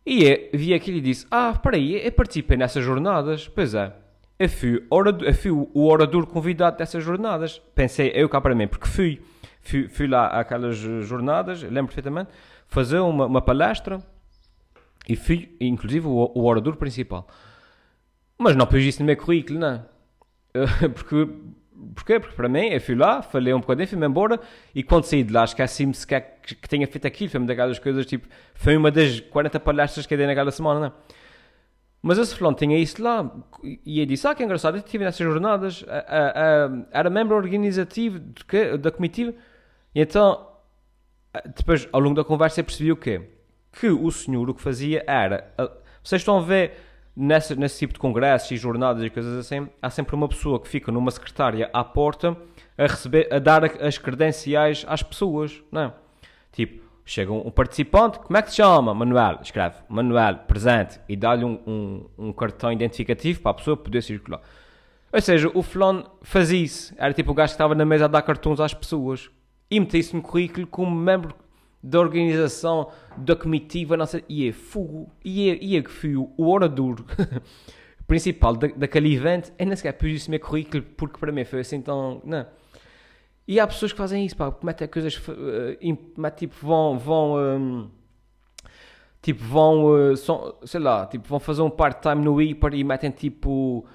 E 0.05 0.23
eu 0.23 0.49
vi 0.53 0.73
aquilo 0.73 0.97
e 0.97 1.01
disse: 1.01 1.27
Ah, 1.29 1.51
espera 1.53 1.75
aí, 1.75 2.05
eu 2.05 2.11
participei 2.11 2.57
nessas 2.57 2.83
jornadas. 2.83 3.47
Pois 3.47 3.73
é, 3.73 3.93
eu 4.39 4.49
fui, 4.49 4.85
orador, 4.89 5.27
eu 5.27 5.33
fui 5.33 5.51
o 5.51 5.87
orador 5.87 6.25
convidado 6.25 6.77
dessas 6.77 7.03
jornadas. 7.03 7.59
Pensei, 7.73 8.11
eu 8.15 8.29
cá 8.29 8.39
para 8.39 8.55
mim, 8.55 8.67
porque 8.67 8.87
fui. 8.87 9.21
Fui, 9.61 9.87
fui 9.87 10.05
lá 10.05 10.27
àquelas 10.27 10.77
jornadas, 10.77 11.63
lembro 11.63 11.87
perfeitamente. 11.87 12.29
fazer 12.67 12.99
uma, 12.99 13.25
uma 13.25 13.41
palestra 13.41 13.99
e 15.09 15.15
fui, 15.15 15.55
inclusive, 15.59 16.05
o, 16.05 16.31
o 16.35 16.45
orador 16.45 16.75
principal. 16.75 17.27
Mas 18.37 18.55
não 18.55 18.67
pus 18.67 18.83
isso 18.83 18.99
no 18.99 19.07
meu 19.07 19.17
currículo, 19.17 19.57
não. 19.57 19.83
Porque, 20.93 21.27
porquê? 21.93 22.19
Porque 22.19 22.35
para 22.35 22.49
mim, 22.49 22.67
eu 22.69 22.81
fui 22.81 22.95
lá, 22.95 23.21
falei 23.21 23.53
um 23.53 23.59
bocadinho, 23.59 23.87
fui-me 23.87 24.07
embora 24.07 24.39
e 24.73 24.83
quando 24.83 25.03
saí 25.03 25.23
de 25.23 25.33
lá, 25.33 25.43
esqueci-me 25.43 25.93
sequer 25.93 26.39
que, 26.41 26.55
que 26.55 26.67
tinha 26.67 26.87
feito 26.87 27.05
aquilo. 27.05 27.29
Foi 27.29 27.39
uma 27.39 27.47
daquelas 27.47 27.79
coisas 27.79 28.05
tipo, 28.05 28.27
foi 28.53 28.77
uma 28.77 28.89
das 28.91 29.19
40 29.19 29.59
palestras 29.59 30.05
que 30.05 30.13
eu 30.13 30.17
dei 30.17 30.27
naquela 30.27 30.51
semana, 30.51 30.79
não. 30.79 30.93
Mas 32.01 32.19
esse 32.19 32.35
fulano 32.35 32.55
tinha 32.55 32.77
isso 32.77 33.01
lá 33.01 33.31
e 33.83 33.99
eu 33.99 34.05
disse: 34.05 34.27
Ah, 34.27 34.35
que 34.35 34.43
engraçado, 34.43 34.75
eu 34.75 34.79
estive 34.79 35.03
nessas 35.03 35.25
jornadas, 35.25 35.83
a, 35.87 35.97
a, 35.97 36.65
a, 36.65 36.69
era 36.91 37.09
membro 37.09 37.35
organizativo 37.35 38.19
da 38.79 38.91
comitiva. 38.91 39.33
E 39.93 40.01
então, 40.01 40.47
depois, 41.55 41.87
ao 41.91 41.99
longo 41.99 42.15
da 42.15 42.23
conversa, 42.23 42.59
eu 42.59 42.63
percebi 42.63 42.91
o 42.91 42.95
quê? 42.95 43.21
Que 43.71 43.87
o 43.87 44.11
senhor 44.11 44.47
o 44.47 44.53
que 44.53 44.61
fazia 44.61 45.03
era. 45.07 45.51
Vocês 46.03 46.21
estão 46.21 46.37
a 46.37 46.41
ver 46.41 46.73
nesse, 47.15 47.55
nesse 47.55 47.79
tipo 47.79 47.93
de 47.93 47.99
congressos 47.99 48.51
e 48.51 48.57
jornadas 48.57 49.03
e 49.03 49.09
coisas 49.09 49.37
assim, 49.37 49.69
há 49.81 49.89
sempre 49.89 50.15
uma 50.15 50.27
pessoa 50.27 50.59
que 50.59 50.67
fica 50.67 50.91
numa 50.91 51.09
secretária 51.11 51.69
à 51.71 51.83
porta 51.83 52.35
a 52.77 52.83
receber, 52.83 53.27
a 53.31 53.39
dar 53.39 53.63
as 53.81 53.97
credenciais 53.97 54.85
às 54.87 55.01
pessoas, 55.01 55.63
não 55.71 55.81
é? 55.81 55.93
Tipo, 56.51 56.83
chega 57.05 57.31
um, 57.31 57.49
participante, 57.51 58.19
como 58.19 58.37
é 58.37 58.41
que 58.41 58.49
se 58.49 58.57
chama? 58.57 58.93
Manuel, 58.93 59.39
escreve, 59.41 59.77
Manuel, 59.87 60.37
presente, 60.47 60.99
e 61.07 61.15
dá-lhe 61.15 61.45
um, 61.45 61.59
um, 61.65 62.05
um, 62.17 62.33
cartão 62.33 62.71
identificativo 62.71 63.39
para 63.39 63.51
a 63.51 63.53
pessoa 63.53 63.77
poder 63.77 64.01
circular. 64.01 64.41
Ou 65.13 65.21
seja, 65.21 65.49
o 65.53 65.63
fulano 65.63 66.09
fazia 66.21 66.59
isso, 66.59 66.93
era 66.97 67.13
tipo 67.13 67.31
o 67.31 67.33
gajo 67.33 67.51
que 67.51 67.55
estava 67.55 67.73
na 67.73 67.85
mesa 67.85 68.05
a 68.05 68.07
dar 68.09 68.21
cartões 68.21 68.59
às 68.59 68.73
pessoas, 68.73 69.29
e 69.71 69.79
metia 69.79 69.99
isso 69.99 70.15
no 70.15 70.21
currículo 70.21 70.67
como 70.67 70.93
membro 70.93 71.33
da 71.85 71.99
organização, 71.99 72.89
da 73.15 73.35
comitiva, 73.35 73.95
não 73.95 74.07
sei, 74.07 74.23
e 74.27 74.49
é 74.49 74.51
fogo, 74.51 75.11
e 75.23 75.51
é, 75.51 75.57
e 75.61 75.77
é 75.77 75.83
que 75.83 75.91
fui 75.91 76.15
o 76.15 76.33
orador 76.37 76.95
principal 78.07 78.55
da, 78.55 78.67
daquele 78.67 79.13
evento, 79.13 79.53
eu 79.59 79.67
nem 79.67 79.75
sequer 79.75 79.93
pus 79.93 80.27
no 80.27 80.31
meu 80.31 80.39
currículo, 80.39 80.81
porque 80.97 81.19
para 81.19 81.31
mim 81.31 81.45
foi 81.45 81.59
assim 81.59 81.79
tão, 81.81 82.21
não. 82.25 82.45
E 83.47 83.59
há 83.59 83.67
pessoas 83.67 83.91
que 83.91 83.99
fazem 83.99 84.25
isso, 84.25 84.35
pá, 84.35 84.51
metem 84.63 84.87
coisas, 84.87 85.15
uh, 85.15 86.31
tipo, 86.35 86.55
vão, 86.59 86.97
vão, 86.97 87.37
um, 87.37 87.91
tipo, 89.21 89.43
vão, 89.43 90.11
uh, 90.11 90.17
são, 90.17 90.55
sei 90.65 90.79
lá, 90.79 91.05
tipo, 91.05 91.27
vão 91.27 91.39
fazer 91.39 91.61
um 91.61 91.69
part-time 91.69 92.25
no 92.25 92.41
IPAR 92.41 92.73
e 92.73 92.83
metem, 92.83 93.11
tipo, 93.11 93.85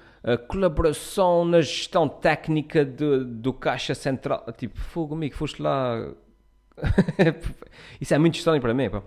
colaboração 0.47 1.43
na 1.43 1.59
gestão 1.59 2.07
técnica 2.07 2.85
de, 2.85 3.25
do 3.25 3.51
Caixa 3.51 3.93
Central, 3.93 4.45
tipo, 4.57 4.79
fogo, 4.79 5.13
amigo, 5.15 5.35
foste 5.35 5.61
lá 5.61 6.13
Isso 7.99 8.13
é 8.13 8.17
muito 8.17 8.35
estranho 8.35 8.61
para 8.61 8.73
mim. 8.73 8.89
Pá. 8.89 9.01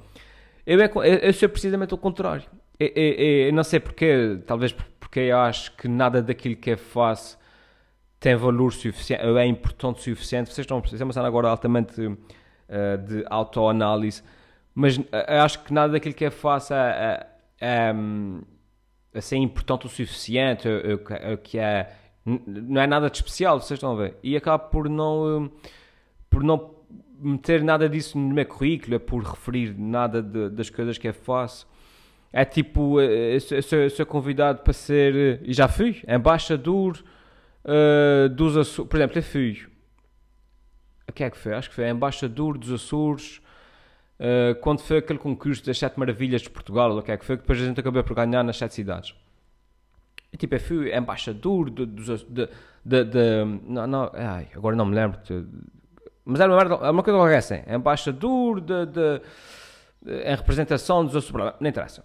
Eu, 0.67 0.81
é, 0.81 0.91
eu, 1.29 1.33
sou 1.33 1.49
precisamente 1.49 1.93
o 1.95 1.99
contrário. 1.99 2.45
Eu, 2.79 2.89
eu, 2.89 3.13
eu, 3.47 3.53
não 3.53 3.63
sei 3.63 3.81
porquê, 3.81 4.41
talvez 4.47 4.73
porque 4.73 5.21
eu 5.21 5.39
acho 5.39 5.77
que 5.77 5.87
nada 5.87 6.23
daquilo 6.23 6.57
que 6.57 6.71
eu 6.71 6.79
faço 6.79 7.39
tem 8.19 8.35
valor 8.37 8.73
suficiente, 8.73 9.23
é 9.23 9.47
importante 9.47 9.99
o 9.99 10.03
suficiente. 10.03 10.51
Vocês 10.51 10.65
estão 10.65 10.79
a 10.79 10.81
precisar, 10.81 11.05
mas 11.05 11.17
agora 11.19 11.49
altamente 11.49 12.01
uh, 12.07 12.17
de 13.07 13.23
autoanálise, 13.29 14.23
mas 14.75 14.97
uh, 14.97 15.05
eu 15.29 15.43
acho 15.43 15.63
que 15.63 15.73
nada 15.75 15.93
daquilo 15.93 16.15
que 16.15 16.25
eu 16.25 16.33
faço 16.33 16.73
é, 16.73 17.29
é, 17.61 17.93
é, 17.93 19.21
é 19.21 19.37
importante 19.37 19.87
o 19.87 19.91
suficiente, 19.91 20.67
ou, 20.67 21.37
que 21.37 21.59
é, 21.59 21.93
não 22.25 22.81
é 22.81 22.87
nada 22.87 23.11
de 23.11 23.19
especial, 23.19 23.61
vocês 23.61 23.77
estão 23.77 23.93
a 23.93 23.97
ver. 23.97 24.17
E 24.23 24.35
acabo 24.35 24.71
por 24.71 24.89
não, 24.89 25.53
por 26.31 26.43
não 26.43 26.74
meter 27.25 27.63
nada 27.63 27.89
disso 27.89 28.19
no 28.19 28.35
meu 28.35 28.47
currículo, 28.47 28.97
é 28.97 28.99
por 28.99 29.23
referir 29.23 29.75
nada 29.79 30.23
de, 30.23 30.51
das 30.51 30.71
coisas 30.71 30.99
que 30.99 31.09
eu 31.09 31.15
faço. 31.15 31.67
É 32.33 32.45
tipo, 32.45 33.01
eu 33.01 33.41
sou, 33.41 33.79
eu 33.79 33.91
sou 33.91 34.05
convidado 34.05 34.61
para 34.61 34.73
ser, 34.73 35.41
e 35.45 35.53
já 35.53 35.69
fui, 35.69 36.03
embaixador 36.09 36.99
uh, 37.65 38.29
dos 38.29 38.57
Açores. 38.57 38.89
Por 38.89 38.97
exemplo, 38.97 39.19
eu 39.19 39.23
fui. 39.23 39.67
O 41.09 41.13
que 41.13 41.23
é 41.23 41.31
que 41.31 41.37
foi? 41.37 41.55
Acho 41.55 41.69
que 41.69 41.77
foi 41.77 41.89
embaixador 41.89 42.59
dos 42.59 42.73
Açores. 42.73 43.41
Uh, 44.19 44.55
quando 44.61 44.81
foi 44.81 44.99
aquele 44.99 45.19
concurso 45.19 45.65
das 45.65 45.79
Sete 45.79 45.99
Maravilhas 45.99 46.43
de 46.43 46.51
Portugal, 46.51 46.97
o 46.97 47.03
que 47.03 47.13
é 47.13 47.17
que 47.17 47.25
foi? 47.25 47.37
Que 47.37 47.43
depois 47.43 47.61
a 47.61 47.67
gente 47.67 47.79
acabou 47.79 48.03
por 48.03 48.17
ganhar 48.17 48.43
nas 48.43 48.57
sete 48.57 48.75
cidades. 48.75 49.15
E, 50.33 50.37
tipo, 50.37 50.55
eu 50.57 50.61
fui 50.61 50.93
embaixador 50.93 51.71
dos. 51.71 52.25
De, 52.25 52.49
de, 52.85 53.05
de, 53.05 53.45
não, 53.65 53.87
não, 53.87 54.11
ai, 54.13 54.49
agora 54.57 54.75
não 54.75 54.87
me 54.87 54.95
lembro. 54.95 55.21
De, 55.23 55.47
mas 56.25 56.41
era 56.41 56.53
uma, 56.53 56.91
uma 56.91 57.03
coisa 57.03 57.19
qualquer 57.19 57.39
assim. 57.39 57.63
Embaixador 57.69 58.61
de, 58.61 58.87
de, 58.87 59.21
de, 60.03 60.23
em 60.25 60.35
representação 60.35 61.05
dos 61.05 61.15
Açores. 61.15 61.55
Não 61.61 61.69
interessa. 61.69 62.05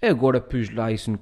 Agora 0.00 0.40
pus 0.40 0.70
lá 0.70 0.92
isso. 0.92 1.12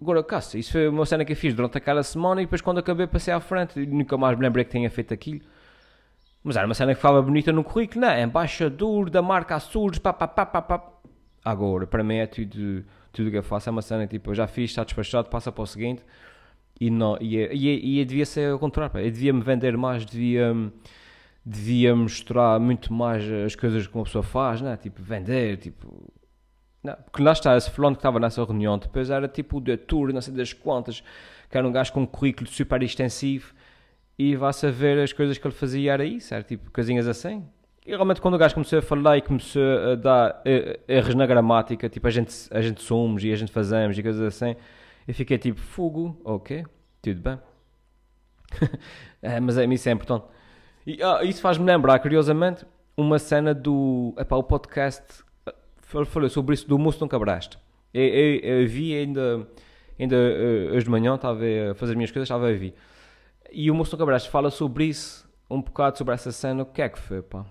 Agora, 0.00 0.22
caça. 0.22 0.58
Isso 0.58 0.72
foi 0.72 0.88
uma 0.88 1.06
cena 1.06 1.24
que 1.24 1.32
eu 1.32 1.36
fiz 1.36 1.54
durante 1.54 1.78
aquela 1.78 2.02
semana 2.02 2.42
e 2.42 2.44
depois 2.44 2.60
quando 2.60 2.78
acabei 2.78 3.06
passei 3.06 3.32
à 3.32 3.40
frente 3.40 3.80
e 3.80 3.86
nunca 3.86 4.16
mais 4.18 4.36
me 4.36 4.44
lembrei 4.44 4.64
que 4.64 4.72
tinha 4.72 4.90
feito 4.90 5.14
aquilo. 5.14 5.40
Mas 6.44 6.56
era 6.56 6.66
uma 6.66 6.74
cena 6.74 6.92
que 6.92 6.96
ficava 6.96 7.22
bonita 7.22 7.50
no 7.50 7.64
currículo, 7.64 8.02
não 8.02 8.08
é? 8.08 8.22
Embaixador 8.22 9.10
da 9.10 9.22
marca 9.22 9.56
Açores, 9.56 9.98
pá, 9.98 10.12
pá, 10.12 10.28
pá, 10.28 10.46
pá, 10.46 10.62
pá. 10.62 10.92
Agora, 11.44 11.86
para 11.86 12.04
mim 12.04 12.16
é 12.16 12.26
tudo, 12.26 12.84
tudo 13.12 13.30
que 13.30 13.38
eu 13.38 13.42
faço. 13.42 13.68
É 13.68 13.72
uma 13.72 13.82
cena 13.82 14.06
tipo, 14.06 14.30
eu 14.30 14.34
já 14.34 14.46
fiz, 14.46 14.70
está 14.70 14.84
despachado, 14.84 15.28
passa 15.28 15.50
para 15.50 15.62
o 15.62 15.66
seguinte. 15.66 16.04
E, 16.78 16.90
não, 16.90 17.16
e, 17.20 17.36
e, 17.36 17.96
e, 17.96 18.00
e 18.00 18.04
devia 18.04 18.26
ser 18.26 18.50
ao 18.50 18.58
contrário, 18.58 18.98
eu 18.98 19.10
devia 19.10 19.32
me 19.32 19.40
vender 19.40 19.76
mais, 19.78 20.04
devia 20.04 20.54
devia 21.48 21.94
mostrar 21.94 22.58
muito 22.58 22.92
mais 22.92 23.22
as 23.46 23.54
coisas 23.54 23.86
que 23.86 23.94
uma 23.94 24.02
pessoa 24.02 24.24
faz, 24.24 24.60
né? 24.60 24.76
Tipo, 24.76 25.00
vender, 25.00 25.58
tipo... 25.58 26.12
Não, 26.82 26.94
porque 26.96 27.22
lá 27.22 27.32
está, 27.32 27.56
esse 27.56 27.70
fulano 27.70 27.94
que 27.94 28.00
estava 28.00 28.18
nessa 28.18 28.44
reunião, 28.44 28.76
depois 28.76 29.10
era 29.10 29.28
tipo 29.28 29.58
o 29.58 29.60
de 29.60 29.76
tour, 29.76 30.12
não 30.12 30.20
sei 30.20 30.34
das 30.34 30.52
quantas, 30.52 31.02
que 31.48 31.56
era 31.56 31.66
um 31.66 31.70
gajo 31.70 31.92
com 31.92 32.02
um 32.02 32.06
currículo 32.06 32.48
super 32.48 32.82
extensivo 32.82 33.54
e 34.18 34.34
vá-se 34.34 34.66
a 34.66 34.70
ver 34.70 34.98
as 34.98 35.12
coisas 35.12 35.38
que 35.38 35.46
ele 35.46 35.54
fazia 35.54 35.92
era 35.92 36.04
isso, 36.04 36.34
era 36.34 36.42
tipo 36.42 36.70
coisinhas 36.70 37.06
assim. 37.06 37.44
E 37.84 37.90
realmente 37.90 38.20
quando 38.20 38.34
o 38.34 38.38
gajo 38.38 38.54
começou 38.54 38.80
a 38.80 38.82
falar 38.82 39.16
e 39.16 39.22
começou 39.22 39.62
a 39.92 39.94
dar 39.94 40.42
erros 40.88 41.14
na 41.14 41.26
gramática, 41.26 41.88
tipo 41.88 42.06
a 42.06 42.10
gente, 42.10 42.34
a 42.50 42.60
gente 42.60 42.82
somos 42.82 43.22
e 43.22 43.32
a 43.32 43.36
gente 43.36 43.52
fazemos 43.52 43.96
e 43.96 44.02
coisas 44.02 44.22
assim, 44.22 44.56
eu 45.06 45.14
fiquei 45.14 45.38
tipo, 45.38 45.60
fogo, 45.60 46.20
ok, 46.24 46.64
tudo 47.02 47.20
bem. 47.20 47.38
é, 49.22 49.38
mas 49.40 49.58
é, 49.58 49.64
isso 49.66 49.88
é 49.88 49.92
importante. 49.92 50.35
E 50.86 51.02
ah, 51.02 51.24
isso 51.24 51.40
faz-me 51.40 51.64
lembrar, 51.66 51.98
curiosamente, 51.98 52.64
uma 52.96 53.18
cena 53.18 53.52
do. 53.52 54.14
Epá, 54.16 54.36
o 54.36 54.42
podcast 54.42 55.02
falou 55.82 56.28
sobre 56.28 56.54
isso 56.54 56.68
do 56.68 56.78
Moço 56.78 57.00
Nunca 57.00 57.16
Cabraste. 57.16 57.58
Eu, 57.92 58.04
eu, 58.04 58.40
eu, 58.40 58.68
vi 58.68 58.94
ainda, 58.94 59.48
ainda 59.98 60.16
eh, 60.16 60.70
hoje 60.72 60.84
de 60.84 60.90
manhã, 60.90 61.14
estava 61.14 61.40
a 61.70 61.74
fazer 61.74 61.92
as 61.92 61.96
minhas 61.96 62.10
coisas, 62.10 62.26
estava 62.26 62.48
a 62.48 62.52
ver. 62.52 62.74
E 63.50 63.70
o 63.70 63.74
Moço 63.74 63.90
Nunca 63.92 64.02
Cabraste 64.02 64.30
fala 64.30 64.50
sobre 64.50 64.84
isso, 64.84 65.28
um 65.50 65.60
bocado 65.60 65.98
sobre 65.98 66.14
essa 66.14 66.30
cena. 66.30 66.62
O 66.62 66.66
que 66.66 66.80
é 66.80 66.88
que 66.88 66.98
foi, 66.98 67.20
pá? 67.20 67.44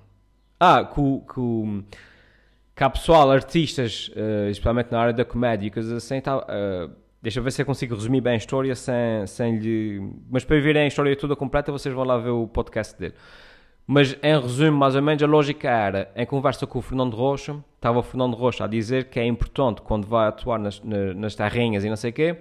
Ah, 0.57 0.85
que, 0.85 1.01
que, 1.01 1.83
que 2.73 2.83
há 2.83 2.89
pessoal, 2.89 3.29
artistas, 3.29 4.09
uh, 4.15 4.49
especialmente 4.49 4.91
na 4.91 4.99
área 4.99 5.13
da 5.13 5.25
comédia 5.25 5.67
e 5.67 5.71
coisas 5.71 5.91
assim, 5.91 6.21
tá, 6.21 6.37
uh, 6.37 6.91
Deixa 7.25 7.39
eu 7.39 7.43
ver 7.43 7.49
se 7.49 7.59
eu 7.59 7.65
consigo 7.65 7.95
resumir 7.95 8.21
bem 8.21 8.33
a 8.33 8.37
história 8.37 8.75
sem, 8.75 9.25
sem 9.25 9.57
lhe. 9.57 10.13
Mas 10.29 10.45
para 10.45 10.61
verem 10.61 10.83
a 10.83 10.87
história 10.87 11.15
toda 11.15 11.35
completa, 11.35 11.71
vocês 11.71 11.91
vão 11.91 12.03
lá 12.03 12.19
ver 12.19 12.29
o 12.29 12.47
podcast 12.47 12.95
dele. 12.99 13.15
Mas 13.87 14.15
em 14.21 14.39
resumo, 14.39 14.77
mais 14.77 14.95
ou 14.95 15.01
menos, 15.01 15.23
a 15.23 15.25
lógica 15.25 15.67
era: 15.67 16.11
em 16.15 16.23
conversa 16.23 16.67
com 16.67 16.77
o 16.77 16.83
Fernando 16.83 17.15
Rocha, 17.15 17.55
estava 17.77 17.97
o 17.97 18.03
Fernando 18.03 18.35
Rocha 18.35 18.65
a 18.65 18.67
dizer 18.67 19.05
que 19.05 19.19
é 19.19 19.25
importante 19.25 19.81
quando 19.81 20.05
vai 20.05 20.27
atuar 20.27 20.59
nas, 20.59 20.79
nas 21.15 21.33
terrinhas 21.33 21.83
e 21.83 21.89
não 21.89 21.95
sei 21.95 22.11
o 22.11 22.13
quê, 22.13 22.37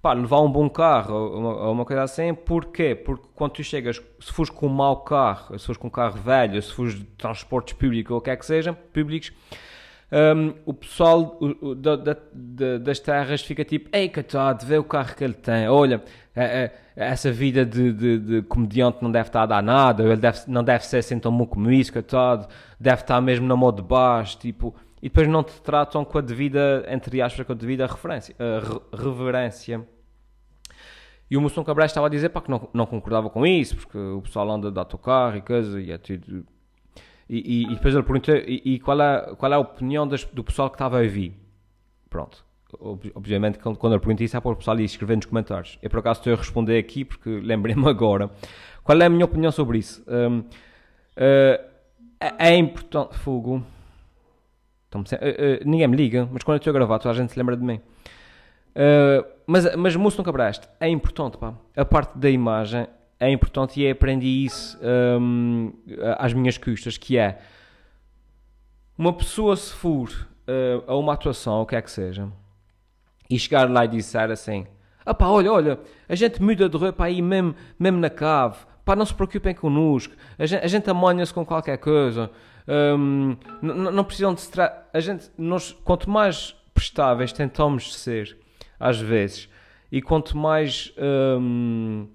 pá, 0.00 0.14
levar 0.14 0.40
um 0.40 0.50
bom 0.50 0.66
carro 0.66 1.14
ou 1.14 1.38
uma, 1.38 1.70
uma, 1.70 1.84
coisa 1.84 2.02
assim. 2.02 2.32
Porquê? 2.32 2.94
Porque 2.94 3.26
quando 3.34 3.52
tu 3.52 3.62
chegas, 3.62 4.00
se 4.18 4.32
fores 4.32 4.48
com 4.48 4.66
um 4.66 4.70
mau 4.70 4.96
carro, 5.02 5.58
se 5.58 5.66
fores 5.66 5.76
com 5.76 5.88
um 5.88 5.90
carro 5.90 6.18
velho, 6.18 6.62
se 6.62 6.72
fores 6.72 6.94
de 6.94 7.04
transportes 7.04 7.74
públicos 7.74 8.10
ou 8.10 8.16
o 8.16 8.20
que 8.22 8.30
é 8.30 8.36
que 8.36 8.46
seja, 8.46 8.72
públicos 8.72 9.30
um, 10.12 10.52
o 10.66 10.74
pessoal 10.74 11.38
o, 11.40 11.68
o, 11.68 11.74
da, 11.74 11.96
da, 11.96 12.14
das 12.78 13.00
terras 13.00 13.40
fica 13.40 13.64
tipo, 13.64 13.88
ei, 13.96 14.10
coitado, 14.10 14.66
vê 14.66 14.76
o 14.76 14.84
carro 14.84 15.14
que 15.16 15.24
ele 15.24 15.32
tem, 15.32 15.66
olha, 15.68 16.02
é, 16.36 16.44
é, 16.44 16.72
essa 16.94 17.32
vida 17.32 17.64
de, 17.64 17.92
de, 17.94 18.18
de, 18.18 18.42
comediante 18.42 18.98
não 19.00 19.10
deve 19.10 19.30
estar 19.30 19.44
a 19.44 19.46
dar 19.46 19.62
nada, 19.62 20.02
ele 20.02 20.16
deve, 20.16 20.40
não 20.48 20.62
deve 20.62 20.84
ser 20.84 20.98
assim 20.98 21.18
tão 21.18 21.34
bom 21.34 21.46
como 21.46 21.70
isso, 21.70 21.90
coitado, 21.90 22.46
deve 22.78 23.00
estar 23.00 23.20
mesmo 23.22 23.46
na 23.46 23.56
moda 23.56 23.80
de 23.80 23.88
baixo, 23.88 24.36
tipo, 24.38 24.74
e 24.98 25.08
depois 25.08 25.26
não 25.26 25.42
te 25.42 25.58
tratam 25.62 26.04
com 26.04 26.18
a 26.18 26.20
devida, 26.20 26.84
entre 26.88 27.22
aspas, 27.22 27.46
com 27.46 27.52
a 27.52 27.56
devida 27.56 27.86
referência, 27.86 28.36
a 28.38 28.96
reverência. 28.96 29.82
E 31.30 31.36
o 31.38 31.40
Moção 31.40 31.64
Cabral 31.64 31.86
estava 31.86 32.08
a 32.08 32.10
dizer 32.10 32.28
pá, 32.28 32.42
que 32.42 32.50
não, 32.50 32.68
não 32.74 32.84
concordava 32.84 33.30
com 33.30 33.46
isso, 33.46 33.76
porque 33.76 33.96
o 33.96 34.20
pessoal 34.20 34.50
anda 34.50 34.70
de 34.70 34.78
autocarro 34.78 35.38
e 35.38 35.40
coisa, 35.40 35.80
e 35.80 35.90
é 35.90 35.96
tudo 35.96 36.44
e, 37.32 37.62
e, 37.62 37.62
e 37.64 37.74
depois 37.74 37.94
ele 37.94 38.02
perguntou 38.02 38.34
e, 38.34 38.62
e, 38.62 38.78
qual, 38.78 39.00
é, 39.00 39.34
qual 39.36 39.50
é 39.50 39.54
a 39.54 39.58
opinião 39.58 40.06
das, 40.06 40.22
do 40.22 40.44
pessoal 40.44 40.68
que 40.68 40.74
estava 40.74 40.98
a 40.98 41.02
ouvir. 41.02 41.34
Pronto. 42.10 42.44
Obviamente, 43.14 43.58
quando, 43.58 43.78
quando 43.78 43.94
ele 43.94 44.00
perguntou 44.00 44.22
isso, 44.22 44.36
é 44.36 44.40
para 44.40 44.50
o 44.50 44.56
pessoal 44.56 44.78
ir 44.78 44.84
escrever 44.84 45.16
nos 45.16 45.24
comentários. 45.24 45.78
Eu, 45.82 45.88
por 45.88 46.00
acaso, 46.00 46.20
estou 46.20 46.34
a 46.34 46.36
responder 46.36 46.78
aqui 46.78 47.06
porque 47.06 47.30
lembrei-me 47.30 47.88
agora. 47.88 48.30
Qual 48.84 49.00
é 49.00 49.06
a 49.06 49.08
minha 49.08 49.24
opinião 49.24 49.50
sobre 49.50 49.78
isso? 49.78 50.04
Um, 50.06 50.40
uh, 50.40 50.44
é, 52.20 52.50
é 52.50 52.54
importante. 52.54 53.16
Fogo. 53.16 53.64
Uh, 54.94 54.98
uh, 54.98 55.04
ninguém 55.64 55.88
me 55.88 55.96
liga, 55.96 56.28
mas 56.30 56.42
quando 56.42 56.56
eu 56.56 56.58
estou 56.58 56.70
a 56.70 56.74
gravar, 56.74 56.98
toda 56.98 57.14
a 57.14 57.16
gente 57.16 57.32
se 57.32 57.38
lembra 57.38 57.56
de 57.56 57.64
mim. 57.64 57.80
Uh, 58.76 59.24
mas, 59.46 59.74
mas 59.74 59.96
música 59.96 60.20
nunca 60.20 60.32
preste. 60.34 60.68
É 60.78 60.86
importante, 60.86 61.38
pá. 61.38 61.54
A 61.74 61.84
parte 61.84 62.18
da 62.18 62.28
imagem 62.28 62.86
é 63.22 63.30
importante 63.30 63.80
e 63.80 63.84
eu 63.84 63.92
aprendi 63.92 64.44
isso 64.44 64.76
um, 65.20 65.72
às 66.18 66.32
minhas 66.32 66.58
custas, 66.58 66.98
que 66.98 67.16
é 67.16 67.38
uma 68.98 69.12
pessoa 69.12 69.54
se 69.56 69.72
for 69.72 70.10
uh, 70.48 70.90
a 70.90 70.96
uma 70.96 71.12
atuação, 71.12 71.62
o 71.62 71.66
que 71.66 71.76
é 71.76 71.80
que 71.80 71.90
seja, 71.90 72.28
e 73.30 73.38
chegar 73.38 73.70
lá 73.70 73.84
e 73.84 73.88
disser 73.88 74.28
assim, 74.28 74.66
ah 75.06 75.16
olha, 75.20 75.52
olha, 75.52 75.80
a 76.08 76.16
gente 76.16 76.42
muda 76.42 76.68
de 76.68 76.76
roupa 76.76 77.04
aí 77.04 77.22
mesmo, 77.22 77.54
mesmo 77.78 78.00
na 78.00 78.10
cave, 78.10 78.56
pá, 78.84 78.96
não 78.96 79.06
se 79.06 79.14
preocupem 79.14 79.54
connosco, 79.54 80.14
a 80.36 80.44
gente, 80.44 80.64
a 80.64 80.66
gente 80.66 80.90
amanha-se 80.90 81.32
com 81.32 81.46
qualquer 81.46 81.78
coisa, 81.78 82.28
um, 82.98 83.36
não 83.62 84.02
precisam 84.02 84.34
de 84.34 84.40
se 84.40 84.50
a 84.60 84.98
gente, 84.98 85.30
nós, 85.38 85.70
quanto 85.84 86.10
mais 86.10 86.56
prestáveis 86.74 87.32
tentamos 87.32 87.94
ser, 87.94 88.36
às 88.80 88.98
vezes, 88.98 89.48
e 89.92 90.02
quanto 90.02 90.36
mais 90.36 90.92
um, 90.98 92.08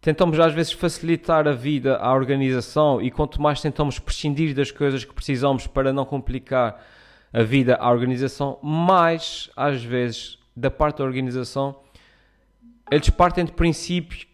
tentamos 0.00 0.38
às 0.38 0.52
vezes 0.52 0.72
facilitar 0.72 1.46
a 1.48 1.52
vida 1.52 1.96
à 1.96 2.12
organização 2.12 3.00
e 3.02 3.10
quanto 3.10 3.40
mais 3.40 3.60
tentamos 3.60 3.98
prescindir 3.98 4.54
das 4.54 4.70
coisas 4.70 5.04
que 5.04 5.12
precisamos 5.12 5.66
para 5.66 5.92
não 5.92 6.04
complicar 6.04 6.84
a 7.32 7.42
vida 7.42 7.76
à 7.76 7.90
organização, 7.90 8.58
mais 8.62 9.50
às 9.56 9.82
vezes 9.82 10.38
da 10.56 10.70
parte 10.70 10.98
da 10.98 11.04
organização 11.04 11.80
eles 12.90 13.10
partem 13.10 13.44
de 13.44 13.52
princípio 13.52 14.26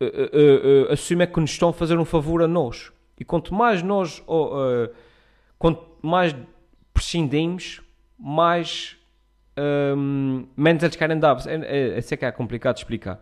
uh, 0.00 0.04
uh, 0.04 0.88
uh, 0.88 0.92
assumem 0.92 1.26
que 1.26 1.40
nos 1.40 1.50
estão 1.50 1.70
a 1.70 1.72
fazer 1.72 1.98
um 1.98 2.04
favor 2.04 2.42
a 2.42 2.46
nós. 2.48 2.92
E 3.18 3.24
quanto 3.24 3.52
mais 3.52 3.82
nós 3.82 4.22
uh, 4.28 4.88
quanto 5.58 5.84
mais 6.00 6.34
prescindimos 6.94 7.80
mais 8.18 8.96
um, 9.96 10.46
menos 10.56 10.82
eles 10.82 10.94
querem 10.94 11.18
dar 11.18 11.36
é, 11.46 11.54
é, 11.54 11.98
é, 11.98 12.16
que 12.16 12.24
é 12.24 12.30
complicado 12.30 12.76
de 12.76 12.82
explicar 12.82 13.20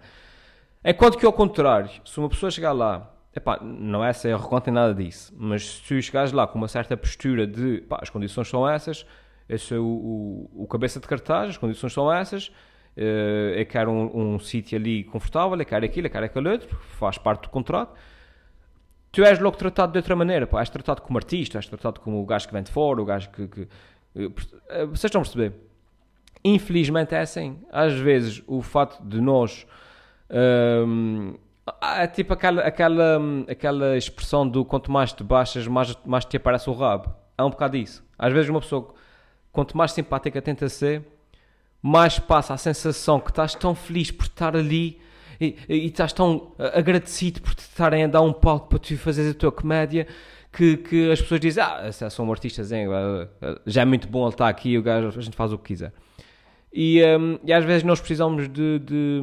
Enquanto 0.89 1.19
que 1.19 1.27
ao 1.27 1.33
contrário, 1.33 1.91
se 2.05 2.17
uma 2.21 2.29
pessoa 2.29 2.49
chegar 2.49 2.71
lá, 2.71 3.13
epá, 3.35 3.59
não 3.61 4.05
é 4.05 4.13
ser 4.13 4.33
arrogante 4.33 4.67
nem 4.67 4.75
nada 4.75 4.95
disso, 4.95 5.35
mas 5.37 5.67
se 5.67 5.83
tu 5.83 6.01
chegares 6.01 6.31
lá 6.31 6.47
com 6.47 6.57
uma 6.57 6.69
certa 6.69 6.97
postura 6.97 7.45
de 7.45 7.83
as 7.91 8.09
condições 8.09 8.49
são 8.49 8.69
essas, 8.69 9.05
esse 9.49 9.75
é 9.75 9.79
o, 9.79 9.83
o, 9.83 10.63
o 10.63 10.67
cabeça 10.69 11.01
de 11.01 11.09
cartaz, 11.09 11.51
as 11.51 11.57
condições 11.57 11.93
são 11.93 12.13
essas, 12.13 12.53
uh, 12.97 13.57
eu 13.57 13.67
quero 13.67 13.91
um, 13.91 14.35
um 14.35 14.39
sítio 14.39 14.79
ali 14.79 15.03
confortável, 15.03 15.59
eu 15.59 15.67
quero 15.67 15.85
aquilo, 15.85 16.07
eu 16.07 16.11
quero 16.11 16.25
aquele 16.25 16.49
outro, 16.51 16.77
faz 16.77 17.19
parte 17.19 17.43
do 17.43 17.49
contrato. 17.49 17.93
Tu 19.11 19.25
és 19.25 19.41
logo 19.41 19.57
tratado 19.57 19.91
de 19.91 19.99
outra 19.99 20.15
maneira, 20.15 20.47
pá, 20.47 20.61
és 20.61 20.71
tratado 20.71 21.03
como 21.03 21.19
artista, 21.19 21.59
és 21.59 21.67
tratado 21.67 21.99
como 21.99 22.23
o 22.23 22.25
gajo 22.25 22.47
que 22.47 22.53
vem 22.53 22.63
de 22.63 22.71
fora, 22.71 23.03
o 23.03 23.05
gajo 23.05 23.29
que. 23.31 23.49
que 23.49 23.63
uh, 24.15 24.31
vocês 24.89 25.05
estão 25.05 25.21
a 25.21 25.25
perceber? 25.25 25.53
Infelizmente 26.45 27.13
é 27.13 27.23
assim. 27.23 27.59
Às 27.73 27.95
vezes 27.95 28.41
o 28.47 28.63
fato 28.63 29.03
de 29.03 29.21
nós 29.21 29.67
um, 30.31 31.35
é 31.81 32.07
tipo 32.07 32.33
aquela, 32.33 32.63
aquela, 32.63 33.21
aquela 33.49 33.97
expressão 33.97 34.49
do 34.49 34.65
quanto 34.65 34.91
mais 34.91 35.13
te 35.13 35.23
baixas, 35.23 35.67
mais, 35.67 35.97
mais 36.05 36.25
te 36.25 36.37
aparece 36.37 36.71
o 36.71 36.73
rabo. 36.73 37.15
É 37.37 37.43
um 37.43 37.51
bocado 37.51 37.77
isso. 37.77 38.05
Às 38.19 38.33
vezes 38.33 38.49
uma 38.49 38.61
pessoa, 38.61 38.95
quanto 39.53 39.77
mais 39.77 39.93
simpática 39.93 40.41
tenta 40.41 40.69
ser, 40.69 41.05
mais 41.83 42.19
passa 42.19 42.55
a 42.55 42.57
sensação 42.57 43.21
que 43.21 43.31
estás 43.31 43.55
tão 43.55 43.75
feliz 43.75 44.11
por 44.11 44.25
estar 44.25 44.57
ali 44.57 45.01
e, 45.41 45.57
e 45.69 45.87
estás 45.87 46.13
tão 46.13 46.53
agradecido 46.59 47.43
por 47.43 47.55
te 47.55 47.61
estarem 47.61 48.05
a 48.05 48.07
dar 48.07 48.23
um 48.23 48.33
palco 48.33 48.69
para 48.69 48.79
tu 48.79 48.97
fazeres 48.97 49.33
a 49.33 49.35
tua 49.35 49.53
comédia 49.53 50.07
que, 50.53 50.79
que 50.79 51.11
as 51.11 51.21
pessoas 51.21 51.41
dizem, 51.41 51.63
ah, 51.63 51.93
se 51.93 52.09
sou 52.09 52.25
um 52.25 52.33
artista, 52.33 52.63
já 53.67 53.83
é 53.83 53.85
muito 53.85 54.09
bom 54.09 54.23
ele 54.23 54.31
estar 54.31 54.49
aqui, 54.49 54.79
o 54.79 54.83
gajo, 54.83 55.09
a 55.09 55.23
gente 55.23 55.37
faz 55.37 55.53
o 55.53 55.59
que 55.59 55.65
quiser. 55.65 55.93
E, 56.79 57.03
um, 57.17 57.39
e 57.43 57.55
às 57.55 57.65
vezes 57.65 57.83
nós 57.85 58.01
precisamos 58.01 58.51
de. 58.51 58.79
de 58.81 59.23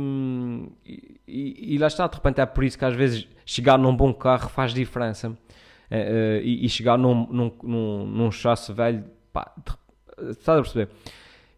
e, 1.27 1.75
e, 1.75 1.77
lá 1.77 1.85
está, 1.85 2.07
de 2.07 2.15
repente 2.15 2.41
é 2.41 2.45
por 2.47 2.63
isso 2.63 2.79
que 2.79 2.83
às 2.83 2.95
vezes 2.95 3.27
chegar 3.45 3.77
num 3.77 3.95
bom 3.95 4.11
carro 4.11 4.49
faz 4.49 4.73
diferença. 4.73 5.29
Uh, 5.29 6.41
e, 6.41 6.65
e, 6.65 6.69
chegar 6.69 6.97
num, 6.97 7.27
num, 7.27 7.51
num, 7.61 8.05
num 8.07 8.31
chasse 8.31 8.73
velho, 8.73 9.03
pá, 9.31 9.53
estás 10.31 10.57
a 10.57 10.61
perceber? 10.63 10.89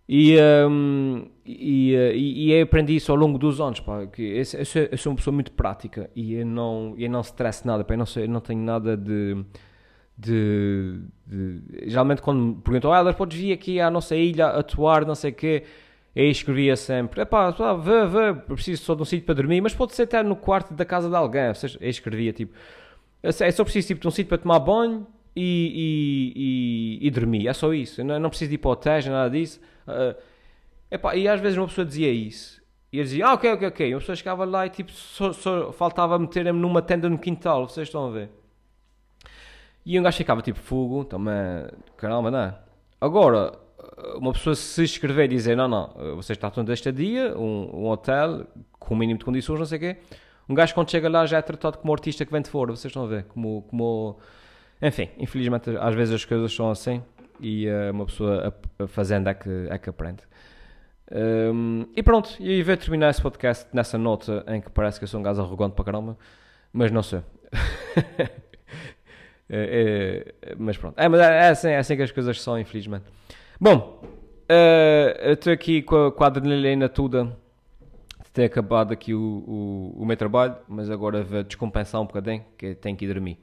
E, 0.07 0.37
um, 0.69 1.27
e, 1.45 1.93
e, 1.95 2.51
e, 2.51 2.61
aprendi 2.61 2.97
isso 2.97 3.13
ao 3.13 3.17
longo 3.17 3.37
dos 3.37 3.61
anos, 3.61 3.79
pá, 3.79 4.05
que 4.05 4.21
eu, 4.21 4.37
eu, 4.37 4.65
sou, 4.65 4.81
eu 4.91 4.97
sou 4.97 5.13
uma 5.13 5.15
pessoa 5.15 5.33
muito 5.33 5.53
prática 5.53 6.09
e 6.13 6.33
eu 6.33 6.45
não, 6.45 6.93
eu 6.97 7.09
não 7.09 7.21
stress 7.21 7.65
nada, 7.65 7.85
pá, 7.85 7.93
eu, 7.93 7.97
não 7.99 8.05
eu 8.17 8.27
não 8.27 8.41
tenho 8.41 8.61
nada 8.61 8.97
de, 8.97 9.37
de, 10.17 10.99
de, 11.25 11.61
geralmente 11.87 12.21
quando 12.21 12.39
me 12.39 12.55
perguntam, 12.55 12.91
ah, 12.91 13.13
podes 13.13 13.39
vir 13.39 13.53
aqui 13.53 13.79
à 13.79 13.89
nossa 13.89 14.15
ilha 14.15 14.47
atuar, 14.47 15.05
não 15.05 15.15
sei 15.15 15.31
o 15.31 15.33
quê, 15.33 15.63
eu 16.15 16.29
escrevia 16.29 16.75
sempre: 16.77 17.21
epá, 17.21 17.51
vê, 17.51 18.05
vê, 18.07 18.33
preciso 18.33 18.83
só 18.83 18.95
de 18.95 19.01
um 19.01 19.05
sítio 19.05 19.25
para 19.25 19.35
dormir, 19.35 19.59
mas 19.59 19.73
pode 19.75 19.93
ser 19.93 20.03
até 20.03 20.23
no 20.23 20.35
quarto 20.35 20.73
da 20.73 20.85
casa 20.85 21.09
de 21.09 21.15
alguém. 21.15 21.49
Ou 21.49 21.55
seja, 21.55 21.77
eu 21.81 21.89
escrevia 21.89 22.31
tipo: 22.31 22.53
é 23.21 23.51
só 23.51 23.63
preciso 23.63 23.87
tipo, 23.87 24.01
de 24.01 24.07
um 24.07 24.11
sítio 24.11 24.29
para 24.29 24.37
tomar 24.37 24.59
banho 24.59 25.05
e, 25.35 27.01
e, 27.03 27.03
e, 27.03 27.07
e 27.07 27.11
dormir. 27.11 27.47
É 27.47 27.53
só 27.53 27.73
isso. 27.73 27.99
Eu 27.99 28.05
não, 28.05 28.19
não 28.19 28.29
preciso 28.29 28.49
de 28.49 28.55
ir 28.55 28.59
para 28.59 29.01
nada 29.09 29.29
disso. 29.29 29.59
Uh, 29.85 30.15
epá, 30.89 31.15
e 31.15 31.27
às 31.27 31.41
vezes 31.41 31.57
uma 31.57 31.67
pessoa 31.67 31.85
dizia 31.85 32.11
isso. 32.11 32.61
E 32.93 32.97
eu 32.99 33.03
dizia: 33.03 33.27
ah, 33.27 33.33
ok, 33.33 33.51
ok, 33.51 33.67
ok. 33.67 33.89
E 33.89 33.93
uma 33.93 33.99
pessoa 33.99 34.15
chegava 34.15 34.45
lá 34.45 34.65
e 34.65 34.69
tipo, 34.69 34.91
só, 34.93 35.33
só 35.33 35.73
faltava 35.73 36.17
meter-me 36.17 36.57
numa 36.57 36.81
tenda 36.81 37.09
no 37.09 37.19
quintal. 37.19 37.67
Vocês 37.67 37.89
estão 37.89 38.07
a 38.07 38.11
ver? 38.11 38.29
E 39.85 39.99
um 39.99 40.03
gajo 40.03 40.15
ficava 40.15 40.41
tipo: 40.41 40.59
fogo, 40.59 41.03
também, 41.03 41.67
caramba, 41.97 42.31
não 42.31 42.39
é? 42.39 42.57
Agora 43.01 43.64
uma 44.15 44.33
pessoa 44.33 44.55
se 44.55 44.83
escrever 44.83 45.25
e 45.25 45.27
dizer 45.29 45.55
não, 45.55 45.67
não, 45.67 46.15
você 46.15 46.33
está 46.33 46.49
todo 46.49 46.71
este 46.71 46.91
dia, 46.91 47.37
um, 47.37 47.69
um, 47.73 47.87
hotel 47.87 48.45
com 48.79 48.93
o 48.93 48.97
mínimo 48.97 49.19
de 49.19 49.25
condições, 49.25 49.59
não 49.59 49.65
sei 49.65 49.77
o 49.77 49.81
quê, 49.81 49.97
um 50.49 50.53
gajo 50.53 50.73
quando 50.73 50.91
chega 50.91 51.09
lá 51.09 51.25
já 51.25 51.37
é 51.37 51.41
tratado 51.41 51.77
como 51.77 51.93
artista 51.93 52.25
que 52.25 52.31
vem 52.31 52.41
de 52.41 52.49
fora, 52.49 52.71
vocês 52.71 52.91
estão 52.91 53.03
a 53.03 53.07
ver, 53.07 53.23
como, 53.25 53.63
como... 53.63 54.19
enfim, 54.81 55.09
infelizmente 55.17 55.69
às 55.79 55.95
vezes 55.95 56.13
as 56.13 56.25
coisas 56.25 56.53
são 56.53 56.69
assim 56.69 57.01
e 57.39 57.67
uh, 57.67 57.91
uma 57.91 58.05
pessoa 58.05 58.53
fazendo 58.87 59.29
é 59.29 59.33
que, 59.33 59.67
é 59.69 59.77
que 59.77 59.89
aprende. 59.89 60.23
Um, 61.11 61.85
e 61.95 62.01
pronto, 62.01 62.35
e 62.39 62.63
vou 62.63 62.75
terminar 62.75 63.11
esse 63.11 63.21
podcast 63.21 63.67
nessa 63.71 63.97
nota 63.97 64.43
em 64.47 64.59
que 64.59 64.71
parece 64.71 64.99
que 64.99 65.03
eu 65.03 65.07
sou 65.07 65.19
um 65.19 65.23
gajo 65.23 65.41
arrogante 65.41 65.75
para 65.75 65.85
caramba, 65.85 66.17
mas 66.73 66.91
não 66.91 67.03
sei. 67.03 67.21
é, 69.47 70.33
é, 70.41 70.55
mas 70.57 70.77
pronto, 70.77 70.97
é, 70.97 71.07
mas 71.07 71.21
é, 71.21 71.45
é, 71.45 71.49
assim, 71.49 71.69
é 71.69 71.77
assim 71.77 71.95
que 71.95 72.01
as 72.01 72.11
coisas 72.11 72.41
são, 72.41 72.59
infelizmente. 72.59 73.05
Bom, 73.59 74.01
uh, 74.03 75.31
estou 75.31 75.53
aqui 75.53 75.81
com 75.81 76.07
a, 76.07 76.11
com 76.11 76.23
a 76.25 76.27
adrenalina 76.27 76.89
toda 76.89 77.23
de 77.23 78.31
ter 78.33 78.43
acabado 78.43 78.91
aqui 78.91 79.13
o, 79.13 79.19
o, 79.47 80.01
o 80.01 80.05
meu 80.05 80.17
trabalho, 80.17 80.57
mas 80.67 80.89
agora 80.89 81.23
vou 81.23 81.41
descompensar 81.41 82.01
um 82.01 82.05
bocadinho, 82.05 82.43
que 82.57 82.75
tenho 82.75 82.97
que 82.97 83.05
ir 83.05 83.13
dormir. 83.13 83.39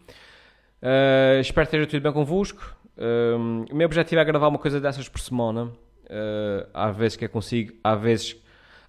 Uh, 0.83 1.41
espero 1.41 1.67
que 1.67 1.77
esteja 1.77 1.87
tudo 1.87 2.03
bem 2.03 2.13
convosco. 2.13 2.77
Uh, 2.95 3.65
o 3.73 3.75
meu 3.75 3.87
objetivo 3.87 4.21
é 4.21 4.25
gravar 4.25 4.49
uma 4.49 4.59
coisa 4.59 4.79
dessas 4.79 5.09
por 5.09 5.19
semana. 5.19 5.65
Uh, 5.65 6.69
há 6.75 6.91
vezes 6.91 7.17
que 7.17 7.25
eu 7.25 7.31
consigo, 7.31 7.73
há 7.83 7.95
vezes, 7.95 8.37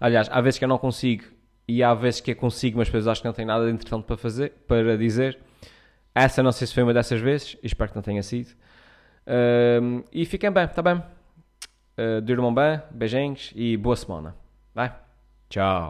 aliás, 0.02 0.28
há 0.30 0.42
vezes 0.42 0.60
que 0.60 0.66
eu 0.66 0.70
não 0.70 0.78
consigo 0.78 1.24
e 1.66 1.82
há 1.82 1.94
vezes 1.94 2.20
que 2.20 2.32
eu 2.32 2.36
consigo, 2.36 2.80
mas 2.80 2.90
depois 2.90 3.08
acho 3.08 3.22
que 3.22 3.28
não 3.28 3.34
tenho 3.34 3.48
nada 3.48 3.66
de 3.66 3.72
interessante 3.72 4.04
para 4.04 4.18
fazer, 4.18 4.52
para 4.68 4.98
dizer. 4.98 5.40
Essa 6.14 6.44
não 6.44 6.52
sei 6.52 6.68
se 6.68 6.74
foi 6.74 6.84
uma 6.84 6.94
dessas 6.94 7.22
vezes, 7.22 7.58
espero 7.64 7.92
que 7.92 7.96
não 7.96 8.04
tenha 8.04 8.22
sido. 8.22 8.50
Uh, 9.28 10.04
e 10.12 10.26
fiquem 10.26 10.52
bem, 10.52 10.68
tá 10.68 10.82
bem? 10.82 10.96
Uh, 11.98 12.22
durmam 12.22 12.54
bem, 12.54 12.82
beijinhos 12.92 13.52
e 13.56 13.78
boa 13.78 13.96
semana. 13.96 14.36
Vai? 14.74 14.94
Tchau. 15.50 15.90